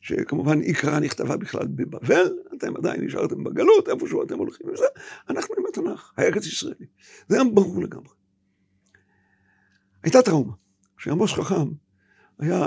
שכמובן 0.00 0.60
עיקרה 0.60 1.00
נכתבה 1.00 1.36
בכלל 1.36 1.66
בבבל, 1.66 2.38
אתם 2.56 2.76
עדיין 2.76 3.04
נשארתם 3.04 3.44
בגלות, 3.44 3.88
איפשהו 3.88 4.22
אתם 4.22 4.38
הולכים 4.38 4.66
וזה, 4.72 4.84
אנחנו 5.30 5.54
עם 5.58 5.64
התנ"ך, 5.68 6.12
הארץ 6.16 6.46
ישראלי. 6.46 6.86
זה 7.28 7.36
היה 7.36 7.44
ברור 7.44 7.82
לגמרי. 7.82 8.14
הייתה 10.02 10.22
טראומה, 10.22 10.52
כשעמוס 10.96 11.32
חכם 11.32 11.68
היה 12.38 12.58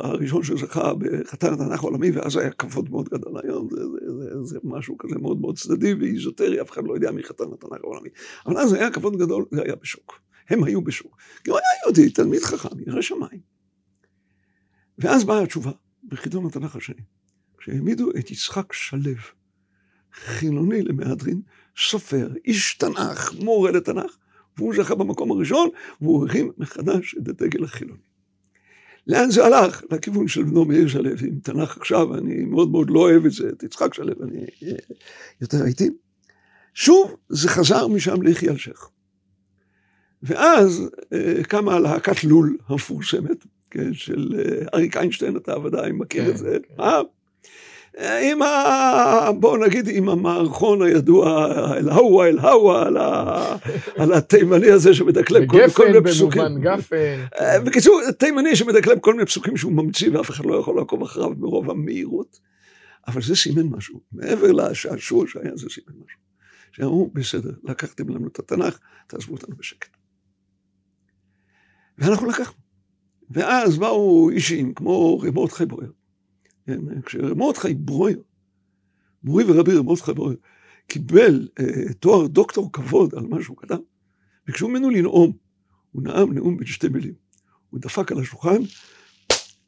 הראשון 0.00 0.42
שזכה 0.42 0.94
בחתן 0.94 1.52
התנ"ך 1.52 1.80
העולמי, 1.80 2.10
ואז 2.10 2.36
היה 2.36 2.50
כבוד 2.50 2.90
מאוד 2.90 3.08
גדול. 3.08 3.40
היום 3.42 3.68
זה, 3.70 3.76
זה, 3.76 4.12
זה, 4.18 4.44
זה 4.44 4.58
משהו 4.64 4.98
כזה 4.98 5.18
מאוד 5.18 5.40
מאוד 5.40 5.58
צדדי 5.58 5.94
ואיזוטרי, 5.94 6.60
אף 6.60 6.70
אחד 6.70 6.84
לא 6.84 6.94
יודע 6.94 7.10
מי 7.10 7.22
חתן 7.22 7.44
התנ"ך 7.54 7.78
העולמי. 7.84 8.08
אבל 8.46 8.58
אז 8.58 8.72
היה 8.72 8.90
כבוד 8.90 9.16
גדול, 9.16 9.44
זה 9.50 9.62
היה 9.62 9.76
בשוק. 9.76 10.20
הם 10.50 10.64
היו 10.64 10.82
בשוק. 10.82 11.16
כי 11.44 11.50
הוא 11.50 11.58
היה 11.58 11.66
יהודי, 11.84 12.10
תלמיד 12.10 12.42
חכם, 12.42 12.80
ירא 12.86 13.00
שמיים. 13.00 13.40
ואז 14.98 15.24
באה 15.24 15.42
התשובה, 15.42 15.70
בחידון 16.04 16.46
התנ"ך 16.46 16.76
השני, 16.76 17.02
כשהעמידו 17.58 18.10
את 18.10 18.30
יצחק 18.30 18.72
שלו, 18.72 19.12
חילוני 20.12 20.82
למהדרין, 20.82 21.40
סופר, 21.78 22.28
איש 22.44 22.74
תנ"ך, 22.74 23.32
מורה 23.32 23.70
לתנ"ך, 23.70 24.16
והוא 24.56 24.74
זכה 24.76 24.94
במקום 24.94 25.30
הראשון, 25.30 25.68
והוא 26.00 26.26
הרים 26.26 26.52
מחדש 26.58 27.14
את 27.18 27.28
הדגל 27.28 27.64
החילוני. 27.64 28.09
לאן 29.06 29.30
זה 29.30 29.44
הלך? 29.44 29.82
לכיוון 29.90 30.28
של 30.28 30.42
בנו 30.42 30.64
מאיר 30.64 30.88
שלו, 30.88 31.10
עם 31.10 31.40
תנ"ך 31.42 31.76
עכשיו, 31.76 32.14
אני 32.18 32.44
מאוד 32.44 32.70
מאוד 32.70 32.90
לא 32.90 32.98
אוהב 32.98 33.26
את 33.26 33.32
זה, 33.32 33.48
את 33.48 33.62
יצחק 33.62 33.94
שלו, 33.94 34.12
אני 34.22 34.40
אה, 34.40 34.72
יותר 35.40 35.64
הייתי. 35.64 35.90
שוב, 36.74 37.16
זה 37.28 37.48
חזר 37.48 37.86
משם 37.86 38.22
ליחי 38.22 38.48
אלשיך. 38.48 38.88
ואז 40.22 40.90
אה, 41.12 41.44
קמה 41.44 41.78
להקת 41.78 42.24
לול 42.24 42.56
המפורסמת, 42.68 43.46
כן, 43.70 43.94
של 43.94 44.34
אה, 44.38 44.66
אריק 44.74 44.96
איינשטיין, 44.96 45.36
אתה 45.36 45.58
ודאי 45.58 45.92
מכיר 45.92 46.24
כן, 46.24 46.30
את 46.30 46.36
זה. 46.36 46.58
כן. 46.76 46.82
עם 47.98 48.42
ה... 48.42 49.32
בואו 49.40 49.56
נגיד 49.56 49.88
עם 49.88 50.08
המערכון 50.08 50.82
הידוע, 50.82 51.46
אל-הווה, 51.76 52.28
אל-הווה, 52.28 52.86
על 53.96 54.12
התימני 54.12 54.70
הזה 54.70 54.94
שמדקלם 54.94 55.46
כל 55.46 55.56
מיני 55.86 56.04
פסוקים. 56.04 56.42
גפן, 56.42 56.54
במובן 56.54 56.60
גפן. 56.60 57.26
אה, 57.40 57.60
בקיצור, 57.60 58.00
תימני 58.18 58.56
שמדקלם 58.56 59.00
כל 59.00 59.14
מיני 59.14 59.26
פסוקים 59.26 59.56
שהוא 59.56 59.72
ממציא 59.72 60.10
ואף 60.12 60.30
אחד 60.30 60.44
לא 60.44 60.54
יכול 60.54 60.76
לעקוב 60.76 61.02
אחריו 61.02 61.30
מרוב 61.38 61.70
המהירות. 61.70 62.50
אבל 63.06 63.22
זה 63.22 63.36
סימן 63.36 63.66
משהו, 63.66 64.00
מעבר 64.12 64.52
לשעשוע 64.52 65.24
שהיה, 65.26 65.56
זה 65.56 65.66
סימן 65.70 65.92
משהו. 66.04 66.20
שאמרו, 66.72 67.10
בסדר, 67.14 67.50
לקחתם 67.64 68.08
לנו 68.08 68.28
את 68.28 68.38
התנ"ך, 68.38 68.78
תעזבו 69.06 69.32
אותנו 69.32 69.56
בשקט. 69.56 69.96
ואנחנו 71.98 72.28
לקחנו. 72.28 72.56
ואז 73.30 73.78
באו 73.78 74.30
אישים 74.30 74.74
כמו 74.74 75.18
רמות. 75.18 75.52
כן, 75.52 75.64
כשמרדכי 77.06 77.74
ברויר, 77.74 78.22
מורי 79.24 79.44
ורבי 79.46 79.80
מרדכי 79.80 80.12
ברויר, 80.12 80.36
קיבל 80.86 81.48
אה, 81.60 81.94
תואר 82.00 82.26
דוקטור 82.26 82.72
כבוד 82.72 83.14
על 83.14 83.26
מה 83.26 83.42
שהוא 83.42 83.56
כתב, 83.56 83.78
ביקשו 84.46 84.68
ממנו 84.68 84.90
לנאום, 84.90 85.32
הוא 85.92 86.02
נאם 86.02 86.32
נאום 86.32 86.56
בין 86.56 86.66
שתי 86.66 86.88
מילים. 86.88 87.14
הוא 87.70 87.80
דפק 87.80 88.12
על 88.12 88.18
השולחן 88.18 88.58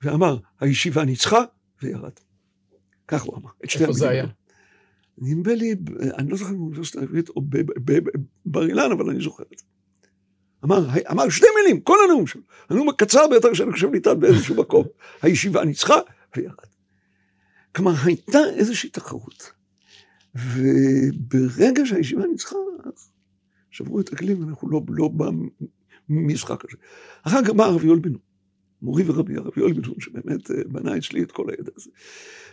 ואמר, 0.03 0.39
הישיבה 0.61 1.05
ניצחה, 1.05 1.45
וירד. 1.83 2.13
כך 3.09 3.23
הוא 3.23 3.37
אמר, 3.37 3.51
את 3.65 3.71
שתי 3.71 3.79
המילים. 3.79 3.91
איפה 3.91 3.99
זה 3.99 4.09
היה? 4.09 4.27
נדמה 5.19 5.55
לי, 5.55 5.75
אני 6.19 6.31
לא 6.31 6.37
זוכר 6.37 6.51
אם 6.51 6.59
באוניברסיטה 6.59 7.01
העברית 7.01 7.29
או 7.29 7.43
בבר 8.47 8.67
אילן, 8.67 8.93
אבל 8.93 9.11
אני 9.11 9.21
זוכר 9.21 9.45
את 9.53 9.59
זה. 9.59 9.65
אמר, 10.65 10.87
אמר 11.11 11.29
שתי 11.29 11.47
מילים, 11.63 11.81
כל 11.81 11.97
הנאום 12.05 12.27
שלו. 12.27 12.43
הנאום 12.69 12.89
הקצר 12.89 13.29
ביותר 13.31 13.55
שאני 13.55 13.73
חושב 13.73 13.91
ניתן 13.91 14.21
באיזשהו 14.21 14.57
מקום. 14.57 14.85
הישיבה 15.23 15.65
ניצחה 15.65 15.97
וירד. 16.37 16.55
כלומר, 17.77 17.93
הייתה 18.05 18.39
איזושהי 18.57 18.91
תחרות. 18.91 19.53
וברגע 20.35 21.87
שהישיבה 21.87 22.27
ניצחה, 22.27 22.57
אז 22.85 23.11
שברו 23.71 24.01
את 24.01 24.13
הכלים, 24.13 24.45
ואנחנו 24.45 24.71
לא, 24.71 24.81
לא 24.89 25.11
במשחק 26.09 26.65
הזה. 26.65 26.77
אחר 27.23 27.45
כך 27.45 27.51
בא 27.51 27.65
הרב 27.65 27.85
יואל 27.85 27.99
בן 27.99 28.13
מורי 28.83 29.03
ורבי 29.07 29.37
הרב 29.37 29.53
יואל 29.57 29.73
בן 29.73 29.83
שבאמת 30.01 30.51
אה, 30.51 30.57
בנה 30.67 30.97
אצלי 30.97 31.23
את 31.23 31.33
כל 31.33 31.45
הידע 31.51 31.73
הזה. 31.77 31.91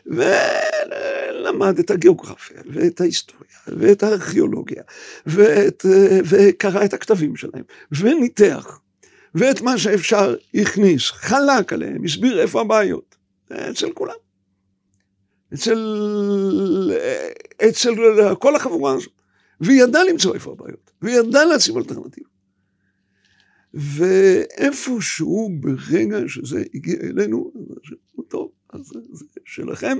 ולמד 0.05 1.79
את 1.79 1.91
הגיאוגרפיה, 1.91 2.61
ואת 2.73 3.01
ההיסטוריה, 3.01 3.57
ואת 3.67 4.03
הארכיאולוגיה, 4.03 4.83
ואת, 5.25 5.85
אה, 5.85 6.19
וקרא 6.29 6.85
את 6.85 6.93
הכתבים 6.93 7.35
שלהם, 7.35 7.63
וניתח. 7.91 8.79
ואת 9.35 9.61
מה 9.61 9.77
שאפשר 9.77 10.35
הכניס, 10.55 11.11
חלק 11.11 11.73
עליהם, 11.73 12.05
הסביר 12.05 12.41
איפה 12.41 12.61
הבעיות. 12.61 13.15
אצל 13.51 13.91
כולם. 13.93 14.28
אצל, 15.53 16.91
אצל 17.69 17.93
כל 18.39 18.55
החבורה 18.55 18.93
הזאת. 18.93 19.11
וידע 19.61 20.03
למצוא 20.03 20.33
איפה 20.33 20.51
הבעיות, 20.51 20.91
וידע 21.01 21.45
להציב 21.45 21.77
אלטרנטיבה. 21.77 22.29
ואיפשהו 23.73 25.49
ברגע 25.59 26.17
שזה 26.27 26.63
הגיע 26.73 26.95
אלינו, 27.03 27.51
טוב, 28.27 28.51
אז 28.73 28.91
זה 29.11 29.25
שלכם. 29.45 29.97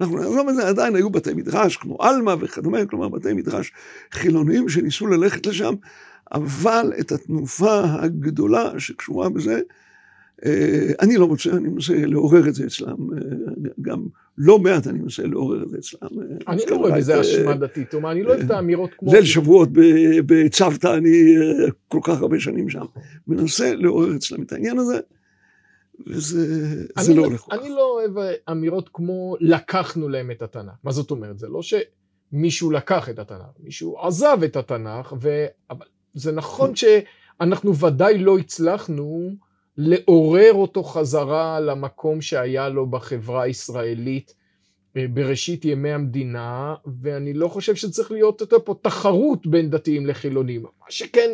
אנחנו 0.00 0.16
נעזוב 0.16 0.48
את 0.48 0.54
זה, 0.54 0.68
עדיין 0.68 0.96
היו 0.96 1.10
בתי 1.10 1.34
מדרש 1.34 1.76
כמו 1.76 1.96
עלמה 2.00 2.34
וכדומה, 2.40 2.86
כלומר 2.86 3.08
בתי 3.08 3.32
מדרש 3.32 3.72
חילוניים 4.12 4.68
שניסו 4.68 5.06
ללכת 5.06 5.46
לשם, 5.46 5.74
אבל 6.32 6.92
את 7.00 7.12
התנופה 7.12 7.80
הגדולה 7.84 8.80
שקשורה 8.80 9.28
בזה, 9.28 9.60
אני 11.00 11.16
לא 11.16 11.24
רוצה, 11.24 11.50
אני 11.50 11.68
מנסה 11.68 12.06
לעורר 12.06 12.48
את 12.48 12.54
זה 12.54 12.66
אצלם, 12.66 12.88
אה, 12.88 13.18
גם 13.80 14.06
לא 14.38 14.58
מעט 14.58 14.86
אני 14.86 14.98
מנסה 14.98 15.26
לעורר 15.26 15.62
את 15.62 15.68
זה 15.68 15.78
אצלם. 15.78 16.08
אה, 16.20 16.52
אני 16.52 16.62
לא 16.70 16.76
רואה 16.76 16.96
בזה 16.96 17.20
אשמה 17.20 17.54
דתית, 17.54 17.90
כלומר, 17.90 18.12
אני 18.12 18.22
לא 18.22 18.28
אוהב 18.28 18.40
את 18.40 18.50
האמירות 18.50 18.90
כמו... 18.98 19.12
ליל 19.12 19.24
שבועות 19.24 19.68
בצוותא, 20.26 20.94
אני 20.94 21.36
כל 21.88 22.00
כך 22.02 22.20
הרבה 22.20 22.40
שנים 22.40 22.68
שם, 22.68 22.84
מנסה 23.28 23.74
לעורר 23.74 24.16
אצלם 24.16 24.42
את 24.42 24.52
העניין 24.52 24.78
הזה. 24.78 25.00
וזה 26.06 26.86
לא, 27.08 27.16
לא 27.16 27.24
הולך 27.24 27.40
כל 27.40 27.56
כך. 27.56 27.58
אני 27.62 27.68
לא 27.68 27.90
אוהב 27.94 28.34
אמירות 28.50 28.90
כמו 28.92 29.36
לקחנו 29.40 30.08
להם 30.08 30.30
את 30.30 30.42
התנ"ך. 30.42 30.74
מה 30.84 30.92
זאת 30.92 31.10
אומרת? 31.10 31.38
זה 31.38 31.46
לא 31.48 31.60
שמישהו 31.62 32.70
לקח 32.70 33.08
את 33.08 33.18
התנ"ך, 33.18 33.60
מישהו 33.60 33.98
עזב 33.98 34.38
את 34.44 34.56
התנ"ך. 34.56 35.12
אבל 35.70 35.86
זה 36.14 36.32
נכון 36.32 36.72
שאנחנו 36.76 37.76
ודאי 37.76 38.18
לא 38.18 38.38
הצלחנו 38.38 39.30
לעורר 39.78 40.52
אותו 40.52 40.84
חזרה 40.84 41.60
למקום 41.60 42.20
שהיה 42.20 42.68
לו 42.68 42.86
בחברה 42.86 43.42
הישראלית 43.42 44.34
אה, 44.96 45.06
בראשית 45.08 45.64
ימי 45.64 45.92
המדינה, 45.92 46.74
ואני 47.02 47.34
לא 47.34 47.48
חושב 47.48 47.74
שצריך 47.74 48.12
להיות 48.12 48.40
יותר 48.40 48.56
פה 48.64 48.74
תחרות 48.82 49.46
בין 49.46 49.70
דתיים 49.70 50.06
לחילונים. 50.06 50.62
מה 50.62 50.86
שכן, 50.88 51.30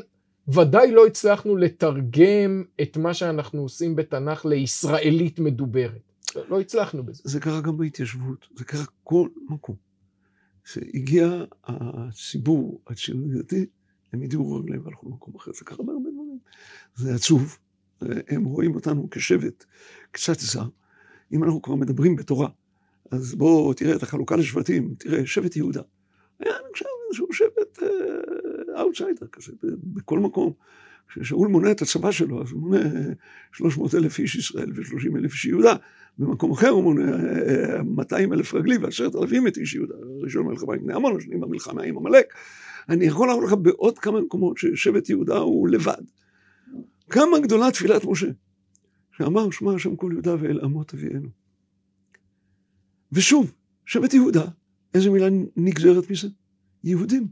ודאי 0.48 0.92
לא 0.92 1.06
הצלחנו 1.06 1.56
לתרגם 1.56 2.64
את 2.82 2.96
מה 2.96 3.14
שאנחנו 3.14 3.62
עושים 3.62 3.96
בתנ"ך 3.96 4.44
לישראלית 4.44 5.38
מדוברת. 5.38 6.12
לא 6.48 6.60
הצלחנו 6.60 7.02
בזה. 7.02 7.22
זה 7.24 7.40
קרה 7.40 7.60
גם 7.60 7.76
בהתיישבות, 7.76 8.46
זה 8.56 8.64
קרה 8.64 8.84
כל 9.04 9.28
מקום. 9.48 9.76
שהגיע 10.64 11.44
הציבור 11.64 12.80
הציוני 12.86 13.38
דתי, 13.38 13.66
הם 14.12 14.22
הדירו 14.22 14.56
רגליהם 14.56 14.82
והלכו 14.84 15.08
למקום 15.08 15.34
אחר, 15.36 15.50
זה 15.54 15.64
קרה 15.64 15.76
בהרבה 15.76 16.10
דברים. 16.10 16.38
זה 16.94 17.14
עצוב, 17.14 17.58
הם 18.28 18.44
רואים 18.44 18.74
אותנו 18.74 19.08
כשבט 19.10 19.64
קצת 20.10 20.40
זר. 20.40 20.68
אם 21.32 21.44
אנחנו 21.44 21.62
כבר 21.62 21.74
מדברים 21.74 22.16
בתורה, 22.16 22.48
אז 23.10 23.34
בואו 23.34 23.74
תראה 23.74 23.96
את 23.96 24.02
החלוקה 24.02 24.36
לשבטים, 24.36 24.94
תראה, 24.98 25.26
שבט 25.26 25.56
יהודה. 25.56 25.82
היה 26.40 26.52
נחשב 26.70 26.86
איזשהו 27.08 27.26
שבט 27.32 27.78
אאוטסיידר 28.78 29.26
כזה, 29.26 29.52
בכל 29.84 30.18
מקום. 30.18 30.52
כששאול 31.08 31.48
מונה 31.48 31.70
את 31.70 31.82
הצבא 31.82 32.10
שלו, 32.10 32.42
אז 32.42 32.50
הוא 32.50 32.60
מונה 32.60 32.78
300 33.52 33.94
אלף 33.94 34.18
איש 34.18 34.36
ישראל 34.36 34.70
ו-30 34.74 35.16
אלף 35.18 35.32
איש 35.32 35.44
יהודה. 35.44 35.74
במקום 36.18 36.52
אחר 36.52 36.68
הוא 36.68 36.82
מונה 36.82 37.16
200 37.84 38.32
אלף 38.32 38.54
רגלי 38.54 38.76
ועשרת 38.76 39.16
אלפים 39.16 39.46
את 39.46 39.56
איש 39.56 39.74
יהודה. 39.74 39.94
ראשון 40.22 40.46
מלחמה 40.46 40.74
עם 40.74 40.80
בני 40.80 40.94
עמון, 40.94 41.16
השני 41.16 41.36
במלחמה 41.36 41.82
עם 41.82 41.96
עמלק. 41.96 42.34
אני 42.88 43.04
יכול 43.04 43.28
להראות 43.28 43.44
לך 43.44 43.54
בעוד 43.62 43.98
כמה 43.98 44.20
מקומות 44.20 44.58
ששבט 44.58 45.10
יהודה 45.10 45.36
הוא 45.36 45.68
לבד. 45.68 46.02
כמה 47.10 47.38
גדולה 47.38 47.70
תפילת 47.70 48.04
משה, 48.04 48.26
שאמר 49.16 49.50
שמע 49.50 49.74
השם 49.74 49.96
קול 49.96 50.10
יהודה 50.12 50.34
ואל 50.40 50.60
עמו 50.64 50.94
תביאנו. 50.94 51.28
ושוב, 53.12 53.52
שבט 53.86 54.14
יהודה, 54.14 54.44
איזה 54.94 55.10
מילה 55.10 55.26
נגזרת 55.56 56.10
מזה? 56.10 56.28
יהודים. 56.84 57.26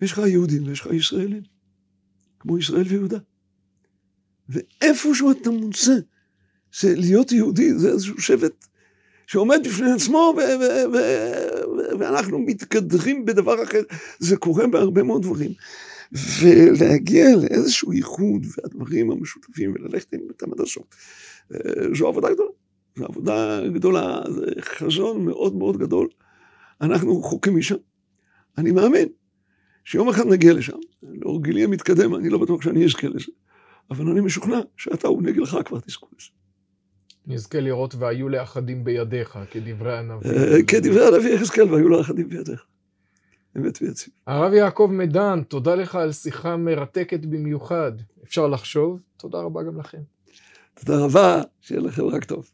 יש 0.00 0.12
לך 0.12 0.18
יהודים 0.18 0.66
ויש 0.66 0.80
לך 0.80 0.88
ישראלים, 0.92 1.42
כמו 2.38 2.58
ישראל 2.58 2.84
ויהודה. 2.88 3.18
ואיפשהו 4.48 5.30
אתה 5.30 5.50
מוצא 5.50 5.92
שלהיות 6.70 7.32
יהודי 7.32 7.78
זה 7.78 7.88
איזשהו 7.88 8.20
שבט 8.20 8.66
שעומד 9.26 9.60
בפני 9.64 9.92
עצמו 9.92 10.34
ואנחנו 11.98 12.38
מתקדרים 12.38 13.24
בדבר 13.24 13.62
אחר, 13.62 13.80
זה 14.18 14.36
קורה 14.36 14.66
בהרבה 14.66 15.02
מאוד 15.02 15.22
דברים. 15.22 15.52
ולהגיע 16.12 17.36
לאיזשהו 17.36 17.92
ייחוד 17.92 18.46
והדברים 18.56 19.10
המשותפים 19.10 19.74
וללכת 19.74 20.12
עם 20.12 20.20
אותם 20.28 20.52
עד 20.52 20.60
הסוף, 20.60 20.84
זו 21.98 22.08
עבודה 22.08 22.28
גדולה. 22.32 22.50
זו 22.96 23.04
עבודה 23.04 23.60
גדולה, 23.74 24.20
זה 24.28 24.44
חזון 24.60 25.24
מאוד 25.24 25.54
מאוד 25.54 25.76
גדול. 25.76 26.08
אנחנו 26.80 27.18
רחוקים 27.18 27.56
משם. 27.56 27.76
אני 28.58 28.70
מאמין 28.70 29.08
שיום 29.84 30.08
אחד 30.08 30.26
נגיע 30.26 30.52
לשם. 30.52 30.76
לאור 31.02 31.42
גילי 31.42 31.64
המתקדם, 31.64 32.14
אני 32.14 32.28
לא 32.28 32.38
בטוח 32.38 32.62
שאני 32.62 32.84
אזכה 32.84 33.08
לזה, 33.08 33.32
אבל 33.90 34.10
אני 34.10 34.20
משוכנע 34.20 34.60
שאתה 34.76 35.10
ונגלך 35.10 35.56
כבר 35.64 35.80
תזכו 35.80 36.06
לזה. 36.18 36.28
נזכה 37.26 37.60
לראות 37.60 37.94
והיו 37.94 38.28
לאחדים 38.28 38.84
בידיך, 38.84 39.38
כדברי 39.50 39.98
הנביא. 39.98 40.30
אה, 40.30 40.62
כדברי 40.66 41.06
הנביא 41.06 41.34
יחזקאל, 41.34 41.74
והיו 41.74 41.88
לאחדים 41.88 42.28
בידיך. 42.28 42.66
אמת 43.56 43.82
ויציב. 43.82 44.12
הרב 44.26 44.52
יעקב 44.52 44.90
מדן, 44.92 45.42
תודה 45.48 45.74
לך 45.74 45.94
על 45.94 46.12
שיחה 46.12 46.56
מרתקת 46.56 47.20
במיוחד. 47.20 47.92
אפשר 48.24 48.46
לחשוב, 48.46 49.00
תודה 49.16 49.38
רבה 49.38 49.62
גם 49.62 49.80
לכם. 49.80 49.98
תודה 50.74 51.04
רבה, 51.04 51.42
שיהיה 51.60 51.80
לכם 51.80 52.04
רק 52.04 52.24
טוב. 52.24 52.50